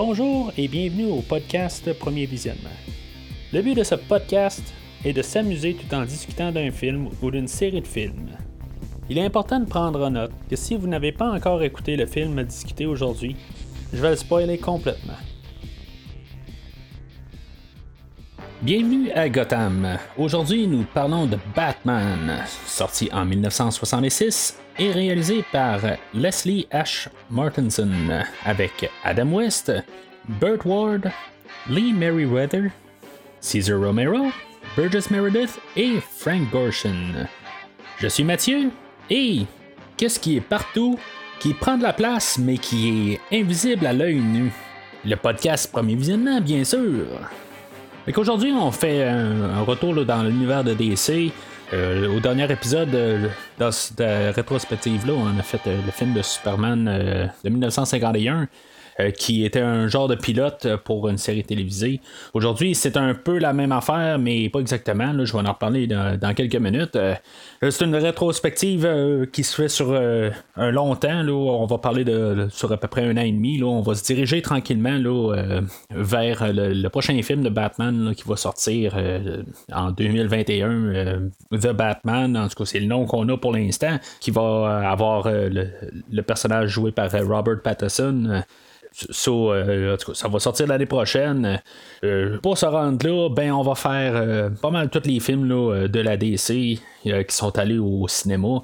[0.00, 2.70] Bonjour et bienvenue au podcast Premier Visionnement.
[3.52, 4.62] Le but de ce podcast
[5.04, 8.30] est de s'amuser tout en discutant d'un film ou d'une série de films.
[9.10, 12.06] Il est important de prendre en note que si vous n'avez pas encore écouté le
[12.06, 13.34] film à discuter aujourd'hui,
[13.92, 15.18] je vais le spoiler complètement.
[18.60, 19.86] Bienvenue à Gotham.
[20.16, 25.78] Aujourd'hui, nous parlons de Batman, sorti en 1966 et réalisé par
[26.12, 27.88] Leslie Ash Martinson
[28.44, 29.72] avec Adam West,
[30.40, 31.08] Burt Ward,
[31.70, 32.72] Lee Merriweather,
[33.40, 34.32] Caesar Romero,
[34.76, 37.28] Burgess Meredith et Frank Gorshin.
[37.98, 38.72] Je suis Mathieu
[39.08, 39.42] et
[39.96, 40.98] qu'est-ce qui est partout,
[41.38, 44.52] qui prend de la place mais qui est invisible à l'œil nu?
[45.04, 47.06] Le podcast Premier Visionnement, bien sûr.
[48.16, 51.32] Aujourd'hui, on fait un, retour dans l'univers de DC.
[51.72, 54.00] Euh, au dernier épisode, euh, dans cette
[54.34, 58.48] rétrospective-là, on a fait euh, le film de Superman de 1951.
[59.00, 62.00] Euh, qui était un genre de pilote pour une série télévisée.
[62.34, 65.12] Aujourd'hui, c'est un peu la même affaire, mais pas exactement.
[65.24, 66.96] je vais en reparler dans, quelques minutes.
[66.96, 67.14] Euh,
[67.62, 71.28] c'est une rétrospective euh, qui se fait sur un long temps.
[71.28, 73.62] On va parler de, sur à peu près un an et demi.
[73.62, 74.98] On va se diriger tranquillement
[75.90, 78.96] vers le, prochain film de Batman qui va sortir
[79.72, 81.30] en 2021.
[81.52, 85.28] The Batman, en tout cas, c'est le nom qu'on a pour l'instant, qui va avoir
[85.30, 88.42] le, personnage joué par Robert Pattinson.
[89.28, 91.60] Euh, ça va sortir l'année prochaine.
[92.04, 95.48] Euh, pour se rendre là, ben on va faire euh, pas mal tous les films
[95.48, 98.62] de la DC qui sont allés au cinéma.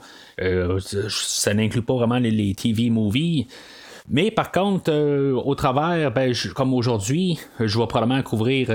[1.08, 3.46] ça n'inclut pas vraiment les, TV movies.
[4.08, 8.69] Mais par contre, au travers, ben, comme aujourd'hui, je vais probablement couvrir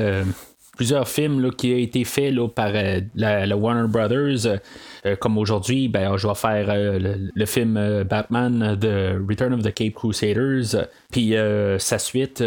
[0.79, 4.59] plusieurs films qui ont été faits par euh, la, Warner Brothers.
[5.05, 9.73] Euh, comme aujourd'hui, ben, je vais faire euh, le, film Batman The Return of the
[9.73, 11.35] Cape Crusaders, puis
[11.79, 12.41] sa suite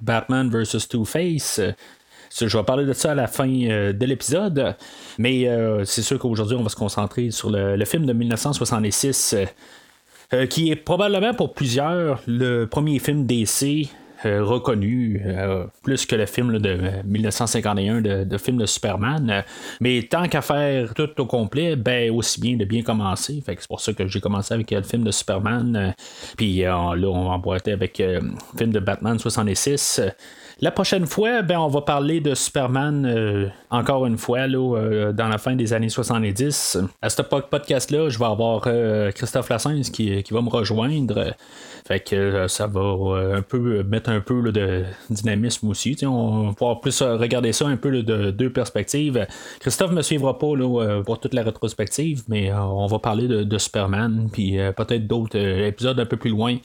[0.00, 0.86] Batman vs.
[0.88, 1.60] Two-Face.
[2.40, 4.76] Je vais parler de ça à la fin de l'épisode,
[5.18, 5.48] mais
[5.84, 9.34] c'est sûr qu'aujourd'hui, on va se concentrer sur le, le film de 1966.
[10.48, 13.90] qui est probablement pour plusieurs le premier film DC
[14.24, 19.44] euh, reconnu, euh, plus que le film de 1951 de, film de Superman.
[19.80, 23.42] mais tant qu'à faire tout au complet, ben aussi bien de bien commencer.
[23.44, 25.94] C'est pour ça que j'ai commencé avec le film de Superman.
[26.36, 28.20] puis là, on va emboîter avec le
[28.56, 30.00] film de Batman 66.
[30.62, 35.12] La prochaine fois, ben, on va parler de Superman euh, encore une fois là, euh,
[35.12, 36.78] dans la fin des années 70.
[37.02, 41.34] À ce podcast-là, je vais avoir euh, Christophe Lassens qui, qui, va me rejoindre.
[41.84, 45.96] Fait que ça va un peu mettre un peu de dynamisme aussi.
[46.04, 49.26] on va pouvoir plus regarder ça un peu de deux perspectives.
[49.60, 53.58] Christophe ne me suivra pas là, pour toute la rétrospective, mais on va parler de,
[53.58, 56.56] Superman, puis peut-être d'autres épisodes un peu plus loin.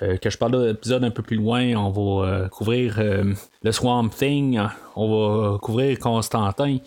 [0.00, 4.60] que je parle d'épisodes un peu plus loin, on va couvrir le Swamp Thing,
[4.96, 6.78] on va couvrir Constantin,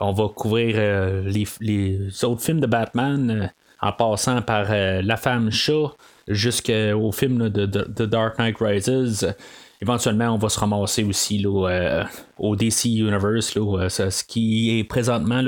[0.00, 1.22] on va couvrir euh,
[1.60, 3.46] les, autres films de Batman euh,
[3.82, 5.94] en passant par euh, La femme chat
[6.30, 9.34] jusqu'au film de, The Dark Knight Rises.
[9.82, 15.40] Éventuellement, on va se ramasser aussi au DC Universe, ce qui est présentement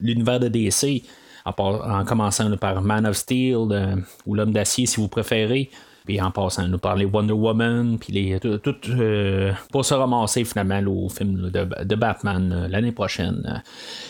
[0.00, 1.02] l'univers de DC,
[1.46, 3.56] en, commençant par Man of Steel
[4.26, 5.70] ou L'homme d'acier si vous préférez.
[6.06, 10.80] Puis en passant, nous parler Wonder Woman, puis les, tout, euh, pour se ramasser finalement
[10.90, 13.62] au film de, Batman euh, l'année prochaine.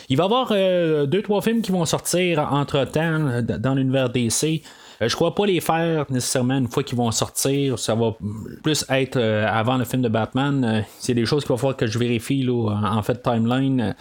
[0.09, 4.63] Il va y avoir euh, deux, trois films qui vont sortir entre-temps dans l'univers DC.
[5.01, 7.79] Je crois pas les faire nécessairement une fois qu'ils vont sortir.
[7.79, 8.15] Ça va
[8.63, 10.85] plus être avant le film de Batman.
[10.99, 13.95] C'est des choses qu'il va falloir que je vérifie en, fait timeline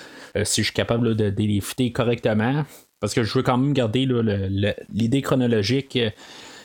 [0.44, 2.66] si je suis capable de, les fitter correctement.
[3.00, 4.06] Parce que je veux quand même garder
[4.90, 5.98] l'idée chronologique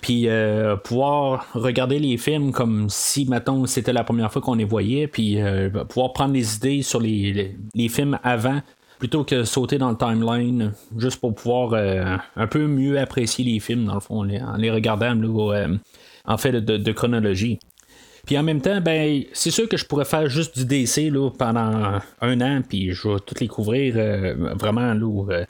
[0.05, 4.67] puis euh, pouvoir regarder les films comme si, mettons, c'était la première fois qu'on les
[4.67, 7.57] voyait, puis euh, pouvoir prendre les idées sur les,
[7.89, 8.61] films avant
[8.99, 13.61] plutôt que sauter dans le timeline, juste pour pouvoir euh, un peu mieux apprécier les
[13.61, 15.15] films, dans le fond, en les, regardant
[16.27, 17.59] en fait de, chronologie.
[18.27, 21.31] Puis en même temps, ben, c'est sûr que je pourrais faire juste du DC là,
[21.31, 23.95] pendant un an, puis je vais tout les couvrir
[24.55, 25.45] vraiment là,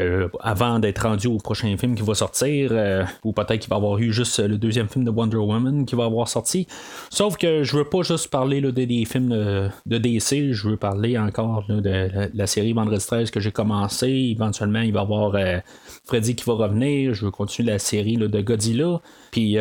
[0.00, 3.76] euh, avant d'être rendu au prochain film qui va sortir, euh, ou peut-être qu'il va
[3.76, 6.66] avoir eu juste le deuxième film de Wonder Woman qui va avoir sorti.
[7.10, 11.16] Sauf que je veux pas juste parler là, des, films de, DC, je veux parler
[11.16, 14.08] encore de, la, série Vendredi 13 que j'ai commencé.
[14.08, 15.58] Éventuellement, il va y avoir euh,
[16.04, 17.14] Freddy qui va revenir.
[17.14, 19.00] Je veux continuer la série de Godzilla.
[19.34, 19.54] Puis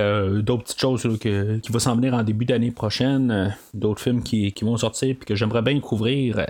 [0.44, 3.58] d'autres petites choses qui vont s'en venir en début d'année prochaine.
[3.74, 6.46] d'autres films qui, vont sortir puis que j'aimerais bien couvrir.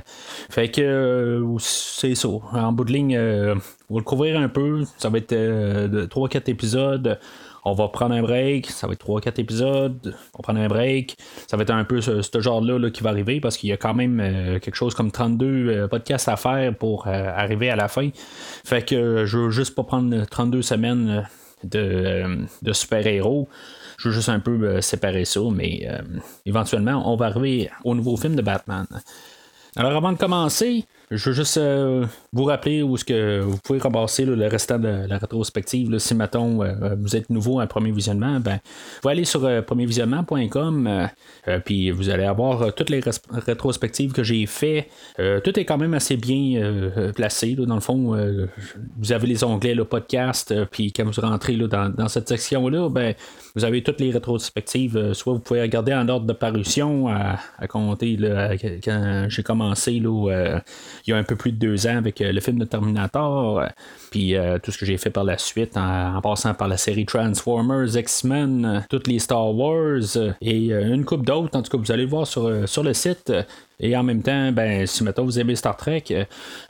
[0.49, 2.27] Fait que c'est ça.
[2.27, 3.17] En bout de ligne,
[3.89, 4.83] on va le couvrir un peu.
[4.97, 7.19] Ça va être 3-4 euh, épisodes.
[7.63, 11.15] on va prendre un break, ça va être 3-4 épisodes, on va prendre un break,
[11.47, 13.93] ça va être un peu ce, genre-là qui va arriver parce qu'il y a quand
[13.93, 14.17] même
[14.59, 18.09] quelque chose comme 32 podcasts à faire pour arriver à la fin.
[18.65, 21.25] Fait que je veux juste pas prendre 32 semaines
[21.63, 23.47] de, de super-héros.
[23.97, 25.87] Je veux juste un peu séparer ça, mais
[26.45, 28.87] éventuellement, on va arriver au nouveau film de Batman.
[29.75, 33.79] Alors avant de commencer, je veux juste euh, vous rappeler où est-ce que vous pouvez
[33.79, 35.97] ramasser le restant de la rétrospective.
[35.99, 38.59] si, mettons, euh, vous êtes nouveau à premier visionnement, ben,
[39.03, 41.09] vous aller sur euh, premiervisionnement.com,
[41.63, 43.01] puis vous allez avoir toutes les
[43.31, 44.89] rétrospectives que j'ai fait.
[45.17, 47.55] tout est quand même assez bien placé.
[47.55, 48.17] dans le fond,
[48.97, 53.13] vous avez les onglets, le podcast, puis quand vous rentrez dans, cette section-là, ben,
[53.55, 55.13] vous avez toutes les rétrospectives.
[55.13, 57.37] soit vous pouvez regarder en ordre de parution à,
[57.67, 58.17] compter
[58.83, 59.99] quand j'ai commencé.
[59.99, 60.61] Là,
[61.05, 63.59] il y a un peu plus de deux ans avec euh, le film de Terminator,
[63.59, 63.67] euh,
[64.11, 67.05] puis euh, tout ce que j'ai fait par la suite en, passant par la série
[67.05, 70.01] Transformers, X-Men, toutes les Star Wars
[70.41, 71.57] et une coupe d'autres.
[71.57, 73.31] En tout cas, vous allez voir sur, sur le site.
[73.79, 76.03] Et en même temps, ben, si maintenant vous aimez Star Trek,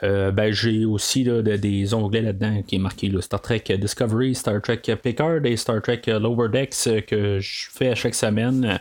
[0.02, 5.46] ben, j'ai aussi des onglets là-dedans qui est marqué Star Trek Discovery, Star Trek Picard
[5.46, 8.80] et Star Trek Lower Decks que je fais à chaque semaine.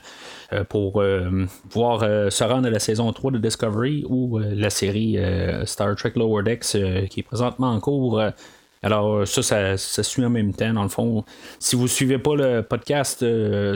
[0.52, 4.70] Euh, pour euh, pouvoir euh, se rendre à la saison 3 de Discovery ou la
[4.70, 5.18] série
[5.64, 6.76] Star Trek Lower Decks
[7.08, 8.20] qui est présentement en cours.
[8.84, 11.24] Alors, ça, ça, suit en même temps, dans le fond.
[11.60, 13.24] Si vous ne suivez pas le podcast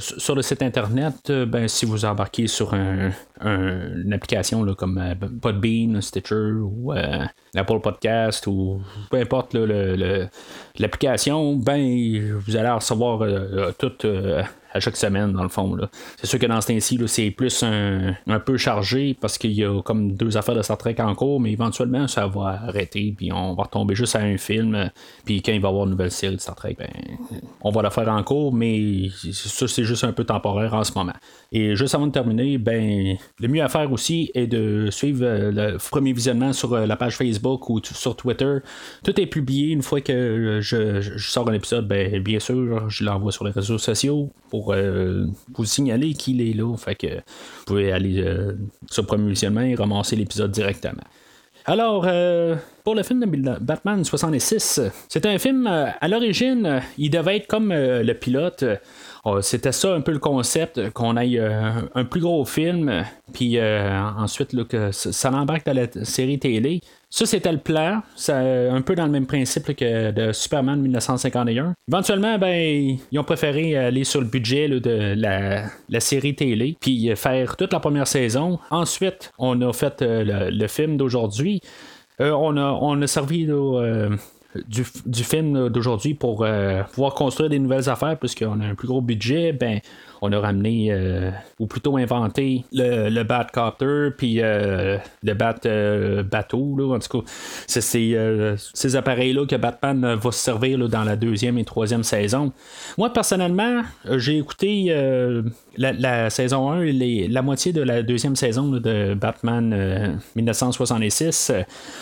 [0.01, 5.01] sur le site internet, ben, si vous embarquez sur une application là, comme
[5.41, 6.93] Podbean, Stitcher ou
[7.55, 8.81] Apple Podcast ou
[9.11, 13.23] peu importe l'application, ben, vous allez recevoir
[13.79, 13.93] tout
[14.77, 15.77] à chaque semaine, dans le fond.
[16.17, 18.15] C'est sûr que dans ce temps-ci, c'est plus un,
[18.45, 21.53] peu chargé parce qu'il y a comme deux affaires de Star Trek en cours, mais
[21.53, 24.91] éventuellement, ça va arrêter, puis on va retomber juste à un film,
[25.25, 26.89] puis quand il va y avoir une nouvelle série de Star Trek, ben,
[27.63, 30.93] on va la faire en cours, mais ça, c'est juste un peu temporaire en ce
[30.95, 31.15] moment.
[31.53, 35.51] Et juste avant de terminer, ben, le mieux à faire aussi est de suivre euh,
[35.53, 38.59] le premier visionnement sur euh, la page Facebook ou sur Twitter.
[39.05, 43.05] Tout est publié une fois que je, je sors un épisode, ben, bien sûr, je
[43.05, 46.65] l'envoie sur les réseaux sociaux pour euh, vous signaler qu'il est là.
[46.65, 48.53] Vous pouvez aller euh,
[48.91, 51.03] sur Premier Visionnement et ramasser l'épisode directement.
[51.65, 52.55] Alors, euh,
[52.85, 57.73] pour le film de Batman 66, c'est un film, à l'origine, il devait être comme
[57.73, 58.65] le pilote.
[59.25, 64.69] Oh, c'était ça un peu le concept, qu'on ait un plus gros film, puis ensuite
[64.69, 66.83] que ça l'embarque dans la série télé.
[67.09, 68.03] Ça, c'était le plan.
[68.17, 71.75] C'est un peu dans le même principe que de Superman 1951.
[71.89, 77.57] Éventuellement, ben, ils ont préféré aller sur le budget de la, série télé, puis faire
[77.57, 78.59] toute la première saison.
[78.71, 81.61] Ensuite, on a fait euh, le, film d'aujourd'hui.
[82.21, 84.17] Euh, on, a, on a servi euh,
[84.67, 86.45] du, film d'aujourd'hui pour
[86.93, 89.53] pouvoir construire des nouvelles affaires, puisqu'on a un plus gros budget.
[89.53, 89.81] Ben,
[90.23, 96.77] on a ramené, euh, ou plutôt inventé, le, Batcopter, puis euh, le Bat euh, bateau.
[96.77, 97.31] Là, en tout cas,
[97.67, 102.53] c'est ces appareils-là que Batman va se servir dans la deuxième et troisième saison.
[102.99, 103.83] Moi, personnellement,
[104.17, 104.95] j'ai écouté
[105.77, 111.53] la, saison 1 et la moitié de la deuxième saison de Batman 1966.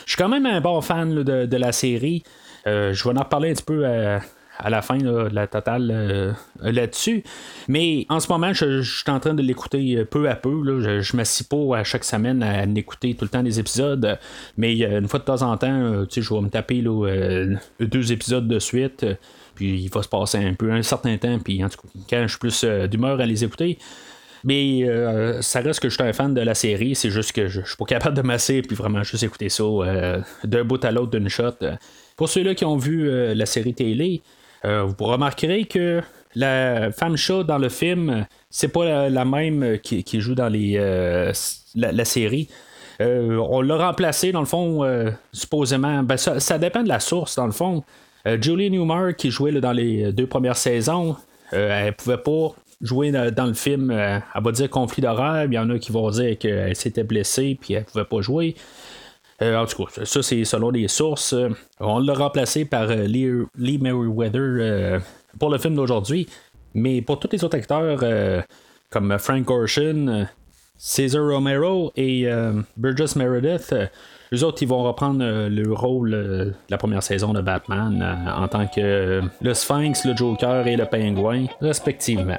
[0.07, 2.23] Je suis quand même un bon fan de, la série.
[2.67, 4.21] je vais en reparler un petit peu à
[4.63, 7.25] la fin de la totale euh, là-dessus.
[7.69, 10.81] Mais en ce moment, je, suis en train de l'écouter euh, peu à peu.
[10.81, 14.19] Je, je m'assis pas à chaque semaine à, écouter tout le temps des épisodes.
[14.57, 16.83] Mais euh, une fois de temps en temps, je vais me taper
[17.81, 19.05] deux épisodes de suite.
[19.55, 21.39] Puis il va se passer un peu un certain temps.
[21.39, 23.79] Puis en tout cas, quand je suis plus d'humeur à les écouter.
[24.47, 24.87] Mais
[25.41, 27.67] ça reste que je suis un fan de la série, c'est juste que je, je
[27.67, 29.65] suis pas capable de masser puis vraiment juste écouter ça
[30.45, 31.55] d'un bout à l'autre d'une shot.
[32.17, 34.23] Pour ceux-là qui ont vu la série télé,
[34.65, 36.03] vous remarquerez que
[36.35, 41.33] la femme chat dans le film, c'est pas la, même qui, joue dans les, euh,
[41.75, 42.49] la, série.
[43.01, 44.83] Euh, on l'a remplacé, dans le fond,
[45.33, 46.03] supposément.
[46.03, 47.85] Ben, ça, dépend de la source, dans le fond.
[48.41, 51.17] Julie Newmar, qui jouait dans les deux premières saisons,
[51.53, 53.91] elle pouvait pas jouer dans, le film.
[53.91, 55.45] elle va dire conflit d'horaire.
[55.45, 58.57] Il y en a qui vont dire qu'elle s'était blessée puis elle pouvait pas jouer.
[59.43, 61.35] Euh, en tout cas, ça c'est selon les sources.
[61.81, 65.01] On l'a remplacé par euh, Lee, Merriweather euh,
[65.39, 66.29] pour le film d'aujourd'hui.
[66.75, 68.01] Mais pour tous les autres acteurs,
[68.91, 70.27] comme Frank Gorshin,
[70.77, 72.29] Cesar Romero et
[72.77, 73.73] Burgess Meredith,
[74.33, 78.67] les autres, ils vont reprendre le rôle de la première saison de Batman en tant
[78.67, 82.39] que le Sphinx, le Joker et le Pingouin, respectivement.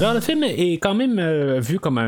[0.00, 1.98] Alors, le film est quand même vu comme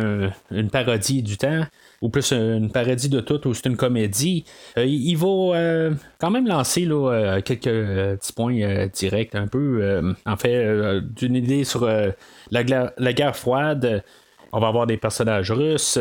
[0.51, 1.65] une parodie du temps
[2.03, 4.45] ou plus une parodie de tout, ou c'est une comédie,
[4.77, 11.37] il va quand même lancer là, quelques petits points directs, un peu, en fait, d'une
[11.37, 14.03] idée sur la, la, guerre froide.
[14.53, 15.99] On va avoir des personnages russes,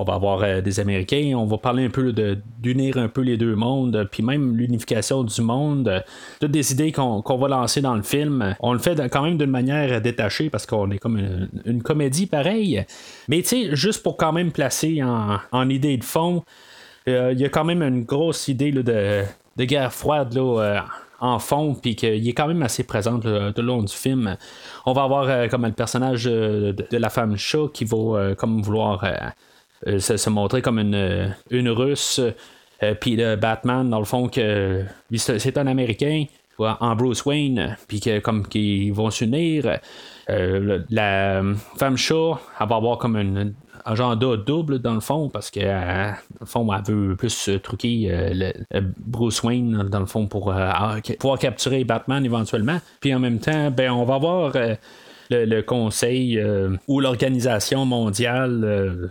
[0.00, 2.12] on va avoir euh, des Américains, on va parler un peu
[2.58, 6.02] d'unir un peu les deux mondes, puis même l'unification du monde.
[6.40, 8.54] toutes des idées qu'on va lancer dans le film.
[8.60, 11.18] On le fait quand même d'une manière détachée parce qu'on est comme
[11.64, 12.84] une, comédie pareille.
[13.28, 16.42] Mais tu sais, juste pour quand même placer en, idée de fond,
[17.08, 20.78] euh, il y a quand même une grosse idée de, de, guerre froide là, euh,
[21.20, 24.36] en fond, puis qu'il est quand même assez présent tout le long du film.
[24.86, 29.04] On va avoir comme le personnage de, la femme chat qui va comme vouloir
[29.86, 32.20] euh, se, montrer comme une, euh, une russe.
[32.82, 34.84] Euh, puis le Batman, dans le fond, que
[35.16, 36.24] c'est un Américain
[36.58, 39.78] en Bruce Wayne, puis que comme qu'ils vont s'unir.
[40.28, 41.42] la
[41.78, 46.16] femme chat, elle va avoir comme un de double dans le fond, parce que dans
[46.40, 48.52] le fond, elle veut plus truquer
[48.98, 50.52] Bruce Wayne, dans le fond, pour
[51.18, 52.78] pouvoir capturer Batman éventuellement.
[53.00, 54.52] Puis en même temps, ben, on va avoir.
[55.32, 56.44] Le, conseil
[56.88, 59.08] ou l'organisation mondiale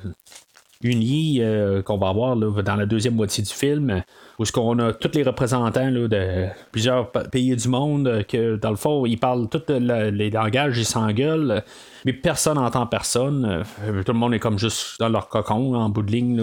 [0.81, 4.01] unis euh, qu'on va avoir dans la deuxième moitié du film,
[4.37, 8.69] où ce qu'on a tous les représentants de plusieurs pays du monde, euh, que dans
[8.69, 11.63] le fond, ils parlent tous les langages, ils s'engueulent,
[12.05, 13.65] mais personne n'entend personne.
[13.83, 16.41] Euh, tout le monde est comme juste dans leur cocon, en bout de ligne.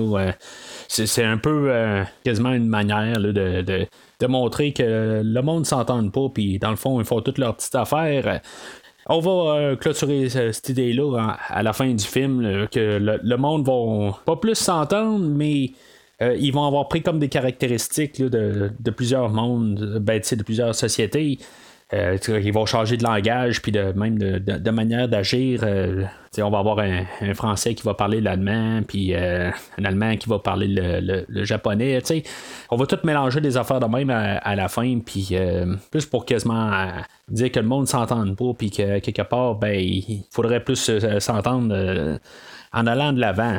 [0.89, 1.73] c'est, un peu
[2.23, 7.01] quasiment une manière de, de, montrer que le monde s'entend pas, puis dans le fond,
[7.01, 8.41] ils font toutes leurs petites affaires.
[9.09, 14.19] On va euh, clôturer cette idée-là à la fin du film, que le, monde va
[14.25, 15.71] pas plus s'entendre, mais
[16.23, 21.39] euh, ils vont avoir pris comme des caractéristiques de, plusieurs mondes, ben, de plusieurs sociétés.
[21.95, 25.61] Euh, ils vont changer de langage, puis de, même de, manière d'agir.
[25.63, 26.05] Euh,
[26.39, 30.41] on va avoir un, Français qui va parler l'allemand, puis euh, un Allemand qui va
[30.41, 32.03] parler le, japonais.
[32.71, 35.37] On va tout mélanger des affaires de même à, la fin, puis
[35.93, 36.89] plus pour quasiment
[37.29, 40.91] dire que le monde s'entende pas, puis que quelque part, ben, il faudrait plus
[41.21, 42.19] s'entendre
[42.73, 43.59] en allant de l'avant.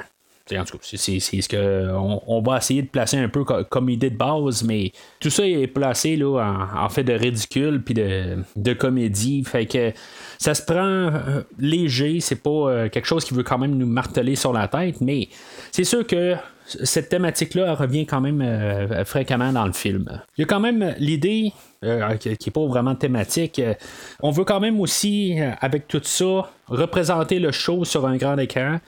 [0.55, 4.09] En tout cas, c'est ce qu'on on va essayer de placer un peu comme, idée
[4.09, 8.73] de base, mais tout ça est placé là, en, fait de ridicule puis de, de,
[8.73, 9.43] comédie.
[9.43, 9.91] Fait que
[10.37, 13.87] ça se prend euh, léger, c'est pas euh, quelque chose qui veut quand même nous
[13.87, 15.29] marteler sur la tête, mais
[15.71, 16.35] c'est sûr que
[16.65, 20.21] cette thématique-là revient quand même euh, fréquemment dans le film.
[20.37, 21.53] Il y a quand même l'idée
[22.19, 23.61] qui n'est pas vraiment thématique.
[24.21, 28.79] on veut quand même aussi, avec tout ça, représenter le show sur un grand écran.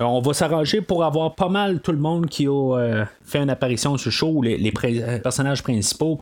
[0.00, 3.38] Euh, on va s'arranger pour avoir pas mal tout le monde qui a euh, fait
[3.38, 6.20] une apparition sur le show, les, euh, personnages principaux.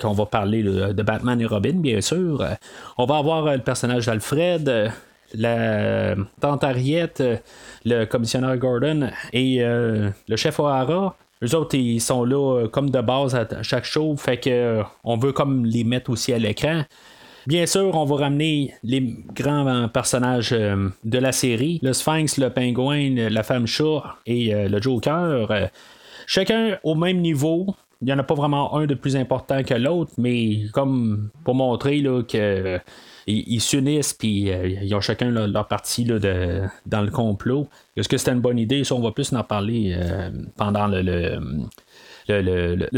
[0.00, 2.42] qu'on va parler de Batman et Robin, bien sûr.
[2.96, 4.90] on va avoir le personnage d'Alfred,
[5.34, 7.12] la tante Harriet,
[7.84, 11.14] le commissionnaire Gordon et le chef O'Hara.
[11.44, 15.32] Eux autres, ils sont là comme de base à chaque show, fait que on veut
[15.32, 16.84] comme les mettre aussi à l'écran.
[17.46, 22.38] Bien sûr, on va ramener les grands euh, personnages euh, de la série, le Sphinx,
[22.38, 25.70] le Pingouin, la femme chat et euh, le Joker.
[26.26, 27.76] chacun au même niveau.
[28.02, 31.54] Il n'y en a pas vraiment un de plus important que l'autre, mais comme pour
[31.54, 32.22] montrer là,
[33.58, 34.50] s'unissent puis
[34.82, 37.68] ils ont chacun leur, partie de, dans le complot.
[37.96, 38.84] Est-ce que c'était une bonne idée?
[38.84, 39.96] Ça, on va plus en parler
[40.58, 41.38] pendant le,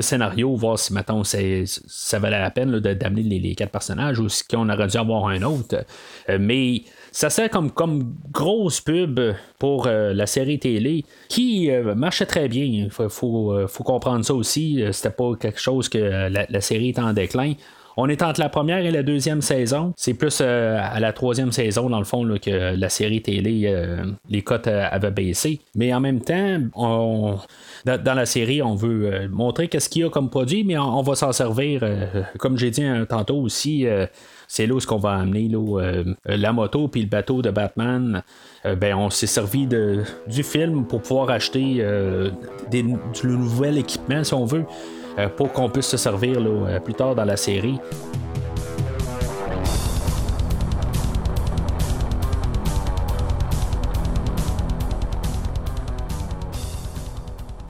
[0.00, 4.68] scénario, voir si maintenant ça valait la peine d'amener les, quatre personnages ou si on
[4.68, 5.84] aurait dû avoir un autre.
[6.28, 6.82] Euh, mais
[7.12, 9.20] ça sert comme, comme grosse pub
[9.58, 12.64] pour euh, la série télé qui euh, marchait très bien.
[12.64, 14.82] Il faut, comprendre ça aussi.
[14.92, 17.54] C'était pas quelque chose que la, série est en déclin.
[17.96, 19.92] On est entre la première et la deuxième saison.
[19.96, 23.74] C'est plus à la troisième saison, dans le fond, que la série télé,
[24.30, 25.58] les cotes avaient baissé.
[25.74, 27.38] Mais en même temps,
[27.84, 31.14] dans, la série, on veut montrer qu'est-ce qu'il y a comme produit, mais on, va
[31.14, 31.82] s'en servir,
[32.38, 33.86] comme j'ai dit tantôt aussi
[34.46, 35.50] c'est là où qu'on va amener
[36.24, 38.22] la moto puis le bateau de Batman.
[38.64, 41.84] ben, on s'est servi de, du film pour pouvoir acheter
[42.70, 42.82] du
[43.24, 44.64] nouvel équipement, si on veut.
[45.18, 47.78] Euh, pour qu'on puisse se servir euh, plus tard dans la série.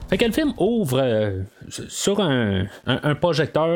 [0.09, 2.65] Fait que le film ouvre euh, sur un,
[3.21, 3.67] projecteur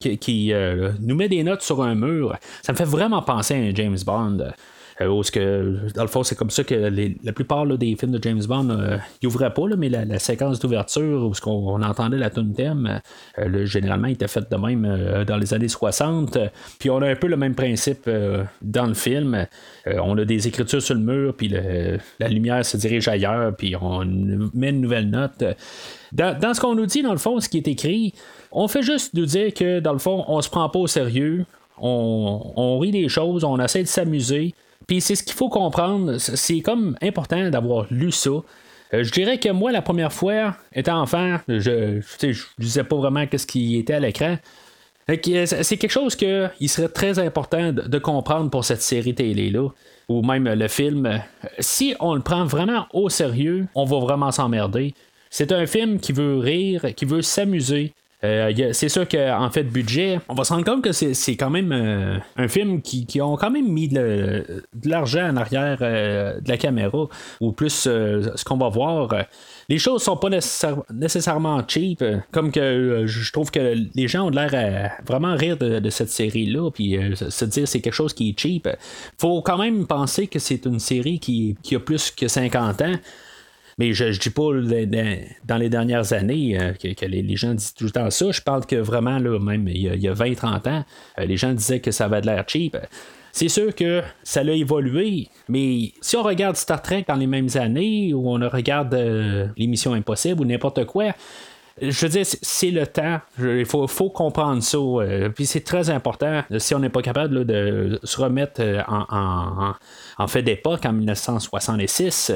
[0.00, 0.52] qui,
[1.00, 2.36] nous met des notes sur un mur.
[2.62, 4.52] Ça me fait vraiment penser à un James Bond.
[5.00, 8.42] Euh, que, dans le fond, c'est comme ça que la plupart des films de James
[8.46, 13.00] Bond, euh, ils ouvraient pas, mais la, séquence d'ouverture où on, entendait la tune thème,
[13.38, 16.38] euh, généralement, était faite de même dans les années 60.
[16.78, 18.08] Puis on a un peu le même principe
[18.62, 19.46] dans le film.
[19.86, 24.04] on a des écritures sur le mur, puis la lumière se dirige ailleurs, puis on
[24.54, 25.44] met une nouvelle note.
[26.12, 28.12] Dans, ce qu'on nous dit, dans le fond, ce qui est écrit,
[28.52, 31.46] on fait juste nous dire que, dans le fond, on se prend pas au sérieux,
[31.78, 34.54] on rit des choses, on essaie de s'amuser.
[34.90, 36.18] Puis c'est ce qu'il faut comprendre.
[36.18, 38.30] C'est comme important d'avoir lu ça.
[38.92, 43.24] Euh, je dirais que moi, la première fois, étant enfant, je ne disais pas vraiment
[43.28, 44.36] qu'est-ce qui était à l'écran.
[45.08, 49.68] Euh, c'est quelque chose qu'il serait très important de, comprendre pour cette série télé-là,
[50.08, 51.22] ou même le film.
[51.60, 54.94] Si on le prend vraiment au sérieux, on va vraiment s'emmerder.
[55.30, 60.20] C'est un film qui veut rire, qui veut s'amuser, euh, c'est sûr qu'en fait, budget,
[60.28, 63.36] on va se rendre compte que c'est quand même euh, un film qui, qui, ont
[63.36, 67.08] quand même mis de, l'argent en arrière euh, de la caméra,
[67.40, 69.08] ou plus ce qu'on va voir.
[69.68, 70.28] Les choses sont pas
[70.92, 75.90] nécessairement cheap, comme que je trouve que les gens ont l'air à vraiment rire de,
[75.90, 78.68] cette série-là, puis se dire c'est quelque chose qui est cheap.
[79.18, 82.94] Faut quand même penser que c'est une série qui, qui a plus que 50 ans.
[83.80, 84.50] Mais je dis pas
[85.44, 88.30] dans les dernières années euh, que, les, gens disent tout le temps ça.
[88.30, 90.84] Je parle que vraiment, là, même il y a, 20-30 ans,
[91.18, 92.76] euh, les gens disaient que ça avait de l'air cheap.
[93.32, 97.48] C'est sûr que ça a évolué, mais si on regarde Star Trek dans les mêmes
[97.54, 101.14] années, ou on regarde euh, l'émission Impossible ou n'importe quoi,
[101.80, 103.20] je veux dire, c'est le temps.
[103.38, 104.78] Il faut, comprendre ça.
[105.34, 106.42] puis c'est très important.
[106.58, 109.72] Si on n'est pas capable de se remettre en,
[110.18, 112.32] en fait d'époque, en 1966,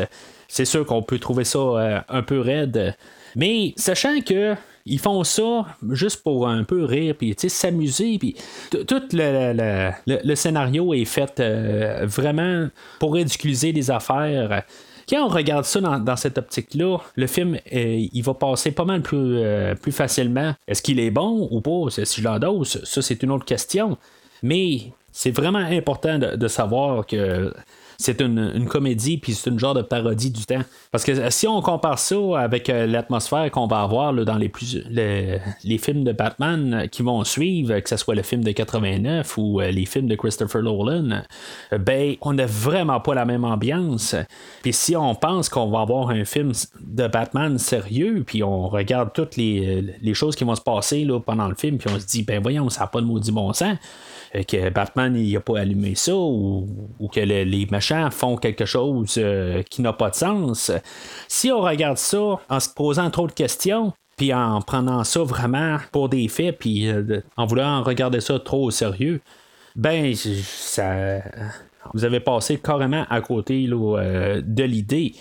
[0.48, 2.96] c'est sûr qu'on peut trouver ça euh, un peu raide.
[3.36, 4.54] Mais sachant que
[4.86, 8.36] ils font ça juste pour un peu rire, puis s'amuser, puis
[8.70, 12.68] tout le, scénario est fait euh, vraiment
[13.00, 14.62] pour ridiculiser des affaires.
[15.08, 19.00] Quand on regarde ça dans, cette optique-là, le film, euh, il va passer pas mal
[19.00, 19.42] plus,
[19.80, 20.54] plus facilement.
[20.68, 21.90] Est-ce qu'il est bon ou pas?
[21.90, 23.96] Si je l'endosse, ça c'est une autre question.
[24.42, 27.52] Mais c'est vraiment important de savoir que
[27.98, 30.62] c'est une, comédie, puis c'est une genre de parodie du temps.
[30.90, 34.48] Parce que euh, si on compare ça avec euh, l'atmosphère qu'on va avoir dans les,
[34.48, 39.38] plus, les films de Batman qui vont suivre, que ce soit le film de 89
[39.38, 41.22] ou euh, les films de Christopher Nolan,
[41.72, 44.16] ben, on n'a vraiment pas la même ambiance.
[44.62, 49.12] Puis si on pense qu'on va avoir un film de Batman sérieux, puis on regarde
[49.12, 52.22] toutes les, choses qui vont se passer là, pendant le film, puis on se dit,
[52.22, 53.76] ben voyons, ça n'a pas de maudit bon sens.
[54.34, 56.66] Euh, que Batman il a pas allumé ça ou,
[57.12, 57.66] que les
[58.10, 60.70] font quelque chose euh, qui n'a pas de sens.
[61.28, 65.78] Si on regarde ça en se posant trop de questions, puis en prenant ça vraiment
[65.92, 69.20] pour des faits, puis euh, en voulant regarder ça trop au sérieux,
[69.76, 71.20] ben ça,
[71.92, 75.14] vous avez passé carrément à côté de l'idée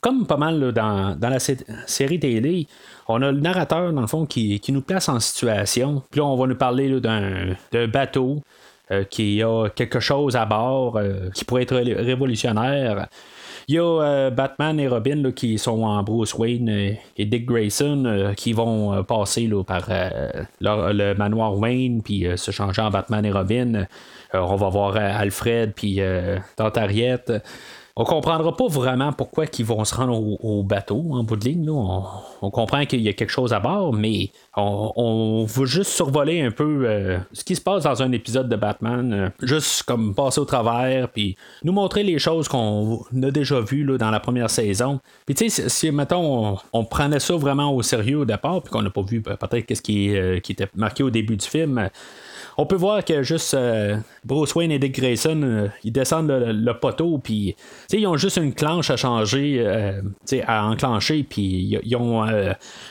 [0.00, 2.66] comme pas mal dans, la série télé,
[3.08, 6.02] on a le narrateur, dans le fond, qui, nous place en situation.
[6.10, 7.56] Puis là, on va nous parler d'un
[7.88, 8.40] bateau euh,
[9.10, 13.08] qui a quelque chose à bord euh, qui pourrait être révolutionnaire.
[13.68, 18.32] Il y a euh, Batman et Robin qui sont en Bruce Wayne et Dick Grayson
[18.36, 19.88] qui vont passer par
[20.60, 23.86] le manoir Wayne puis se changer en Batman et Robin.
[24.34, 26.00] on va voir Alfred puis
[26.56, 27.24] Tante Harriet
[27.96, 31.68] on comprendra pas vraiment pourquoi ils vont se rendre au, bateau en bout de ligne.
[31.68, 36.50] On, comprend qu'il y a quelque chose à bord, mais on, veut juste survoler un
[36.50, 40.40] peu euh, ce qui se passe dans un épisode de Batman, euh, juste comme passer
[40.40, 45.00] au travers, puis nous montrer les choses qu'on a déjà vues dans la première saison.
[45.26, 48.82] Puis tu sais, si, mettons, on, prenait ça vraiment au sérieux au départ, puis qu'on
[48.82, 51.88] n'a pas vu peut-être qu'est-ce qui, euh, qui était marqué au début du film
[52.56, 56.72] on peut voir que juste euh, Bruce Wayne et Dick Grayson, euh, ils descendent le,
[56.74, 57.56] poteau, puis
[57.92, 60.00] ils ont juste une clanche à changer, euh,
[60.46, 62.24] à enclencher, puis ils ont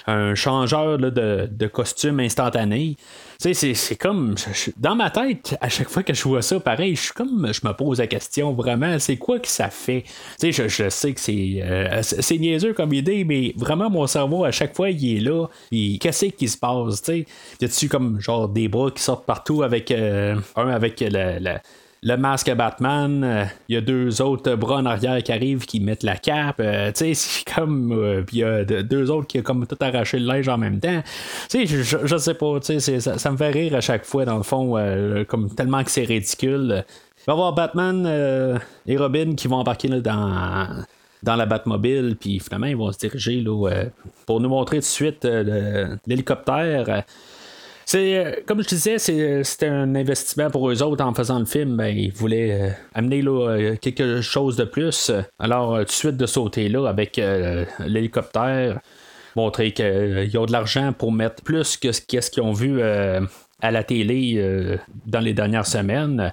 [0.08, 1.10] un changeur de,
[1.52, 2.96] de, costume instantané.
[3.42, 4.36] C'est comme.
[4.78, 7.52] dans ma tête, à chaque fois que je vois ça, pareil, je suis comme.
[7.52, 10.04] Je me pose la question vraiment, c'est quoi que ça fait?
[10.42, 11.64] Je, je sais que c'est.
[12.02, 15.48] c'est niaiseux comme idée, mais vraiment, mon cerveau, à chaque fois, il est là.
[15.72, 17.02] Qu'est-ce qui se passe?
[17.08, 17.26] Y
[17.66, 19.62] a-tu comme genre des bras qui sortent partout?
[19.72, 21.04] avec euh, un avec
[22.04, 23.24] le, masque Batman.
[23.24, 26.60] Euh, il y a deux autres bras en arrière qui arrivent qui mettent la cape.
[26.60, 27.14] Euh, tu sais,
[27.46, 28.24] c'est comme.
[28.26, 30.80] Puis il y a deux autres qui ont comme tout arraché le linge en même
[30.80, 31.02] temps.
[31.50, 32.60] Tu sais, je, je, sais pas.
[32.60, 34.76] Tu sais, ça, me fait rire à chaque fois, dans le fond,
[35.28, 36.84] comme tellement que c'est ridicule.
[37.20, 40.84] Il va y avoir Batman et Robin qui vont embarquer dans
[41.24, 43.84] dans la Batmobile, puis finalement, ils vont se diriger là,
[44.26, 45.28] pour nous montrer tout de suite
[46.08, 47.04] l'hélicoptère
[47.92, 51.76] c'est comme je disais, c'était un investissement pour eux autres en faisant le film.
[51.76, 55.12] Ben, ils voulaient amener là, quelque chose de plus.
[55.40, 57.22] Alors, tout de suite de sauter là avec
[57.80, 58.80] l'hélicoptère,
[59.36, 63.84] montrer qu'ils ont de l'argent pour mettre plus que ce qu'ils ont vu à la
[63.84, 66.32] télé dans les dernières semaines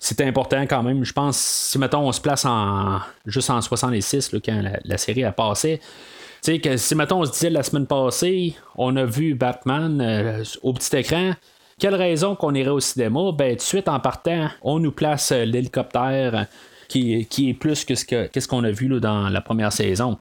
[0.00, 1.04] c'est important quand même.
[1.04, 5.32] Je pense, si mettons, on se place en juste en 66, quand la, série a
[5.32, 5.80] passé.
[6.42, 10.00] Tu sais, que si mettons, on se disait la semaine passée, on a vu Batman
[10.00, 11.32] euh, au petit écran.
[11.78, 13.32] Quelle raison qu'on irait au cinéma?
[13.32, 16.46] Ben, tout de suite en partant, on nous place euh, l'hélicoptère
[16.88, 20.18] qui, qui, est plus que ce qu'on a vu là, dans la première saison.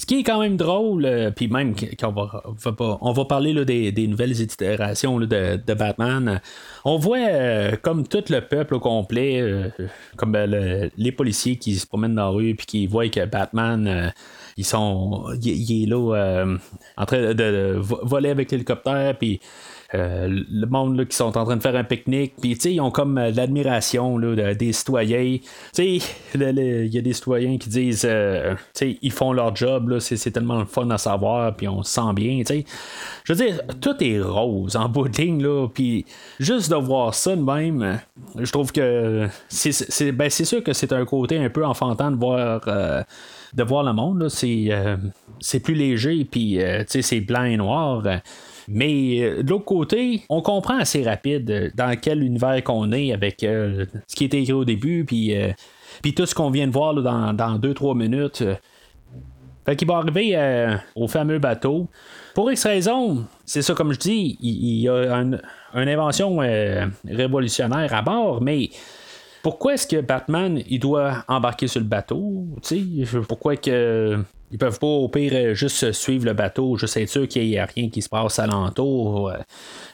[0.00, 2.14] Ce qui est quand même drôle, euh, puis même quand
[3.02, 6.40] on va, parler des, nouvelles itérations de, Batman,
[6.86, 9.68] on voit euh, comme tout le peuple au complet, euh,
[10.16, 10.34] comme
[10.96, 14.10] les policiers qui se promènent dans la rue puis qui voient que Batman
[14.56, 16.46] ils sont il, est là
[16.96, 19.38] en train de, voler avec l'hélicoptère puis
[19.92, 23.18] euh, le monde qui sont en train de faire un pique-nique, puis ils ont comme
[23.18, 25.38] euh, l'admiration des citoyens.
[25.78, 26.00] Il
[26.34, 30.98] y a des citoyens qui disent euh, ils font leur job, c'est tellement fun à
[30.98, 32.40] savoir, puis on se sent bien.
[33.24, 36.06] Je veux dire, tout est rose en bout ligne, puis
[36.38, 37.98] juste de voir ça de même,
[38.38, 42.60] je trouve que c'est ben, sûr que c'est un côté un peu enfantin de voir
[43.52, 44.28] de voir le monde.
[44.28, 48.04] C'est plus léger, puis c'est blanc et noir.
[48.68, 53.12] Mais euh, de l'autre côté, on comprend assez rapide euh, dans quel univers qu'on est
[53.12, 55.34] avec euh, ce qui était écrit au début, puis,
[56.02, 58.44] puis tout ce qu'on vient de voir dans 2-3 minutes.
[59.66, 61.88] Fait qu'il va arriver au fameux bateau.
[62.34, 65.38] Pour X raison, c'est ça comme je dis, il, y a une
[65.74, 66.38] invention
[67.06, 68.70] révolutionnaire à bord, mais
[69.42, 72.46] pourquoi est-ce que Batman il doit embarquer sur le bateau?
[73.28, 74.18] Pourquoi que
[74.50, 77.58] ils peuvent pas au pire euh, juste suivre le bateau, juste être sûr qu'il n'y
[77.58, 79.30] a rien qui se passe alentour.
[79.30, 79.36] Euh,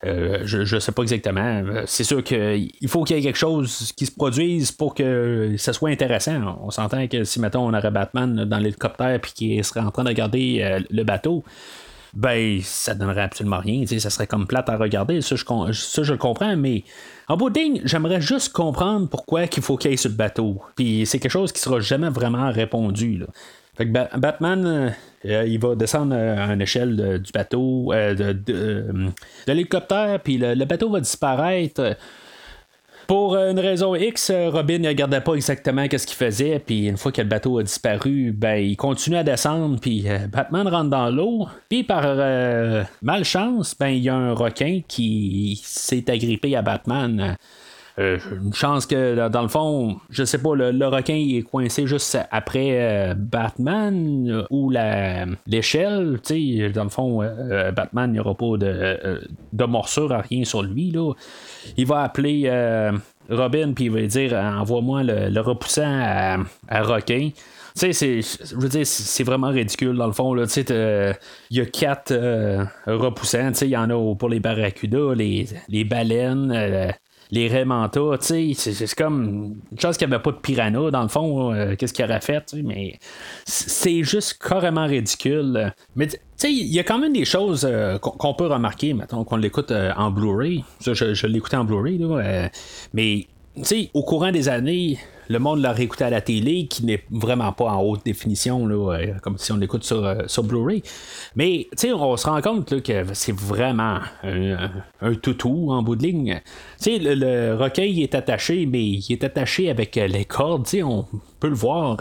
[0.04, 1.62] euh, je ne sais pas exactement.
[1.86, 5.72] C'est sûr qu'il faut qu'il y ait quelque chose qui se produise pour que ça
[5.72, 6.58] soit intéressant.
[6.62, 10.04] On s'entend que si mettons on aurait Batman dans l'hélicoptère puis qu'il serait en train
[10.04, 11.44] de regarder le bateau,
[12.14, 13.84] ben ça donnerait absolument rien.
[13.86, 15.20] Ça serait comme plate à regarder.
[15.20, 16.82] Ça, je, ça, je le comprends, mais
[17.28, 20.62] en bout de ligne, j'aimerais juste comprendre pourquoi qu'il faut qu'il aille sur le bateau.
[20.76, 23.18] Puis c'est quelque chose qui sera jamais vraiment répondu.
[23.18, 23.26] Là.
[23.76, 24.94] Fait que Batman,
[25.26, 29.12] euh, il va descendre euh, à une échelle du bateau, euh, de,
[29.46, 31.96] l'hélicoptère, puis le, bateau va disparaître.
[33.06, 37.12] Pour une raison X, Robin ne regardait pas exactement ce qu'il faisait, puis une fois
[37.12, 41.46] que le bateau a disparu, ben il continue à descendre, puis Batman rentre dans l'eau,
[41.68, 42.16] puis par
[43.02, 47.36] malchance, ben il y a un requin qui s'est agrippé à Batman.
[47.98, 52.18] Euh, une chance que, dans le fond, je sais pas, le, requin est coincé juste
[52.30, 54.70] après euh, Batman euh, ou
[55.46, 56.20] l'échelle.
[56.74, 57.22] Dans le fond,
[57.74, 59.20] Batman, il n'y aura pas de,
[59.52, 60.90] de morsure à rien sur lui.
[60.90, 61.12] Là.
[61.76, 62.50] Il va appeler
[63.30, 66.00] Robin, puis il va dire Envoie-moi le, repoussant
[66.68, 67.30] à, requin.
[67.78, 70.36] Tu sais, je veux dire, c'est vraiment ridicule dans le fond.
[70.36, 71.14] Il
[71.50, 72.14] y a quatre
[72.86, 73.52] repoussants.
[73.62, 76.92] Il y en a pour les barracudas, les, les baleines,
[77.30, 81.02] les Raymanta, tu sais, c'est comme une chose qu'il n'y avait pas de piranha, dans
[81.02, 82.98] le fond, euh, qu'est-ce qu'il aurait fait, mais
[83.44, 85.72] c'est juste carrément ridicule.
[85.96, 89.24] Mais tu sais, il y a quand même des choses euh, qu'on peut remarquer, maintenant
[89.24, 90.64] qu'on l'écoute euh, en Blu-ray.
[90.80, 92.00] je, je l'écoutais en Blu-ray,
[92.92, 96.84] mais tu sais, au courant des années, le monde l'a réécouté à la télé, qui
[96.84, 100.44] n'est vraiment pas en haute définition, là, euh, comme si on l'écoute sur, euh, sur
[100.44, 100.82] Blu-ray.
[101.34, 106.40] Mais on se rend compte que c'est vraiment un, toutou en bout de ligne.
[106.84, 111.06] Le, le, recueil est attaché, mais il est attaché avec euh, les cordes, on
[111.40, 111.96] peut le voir.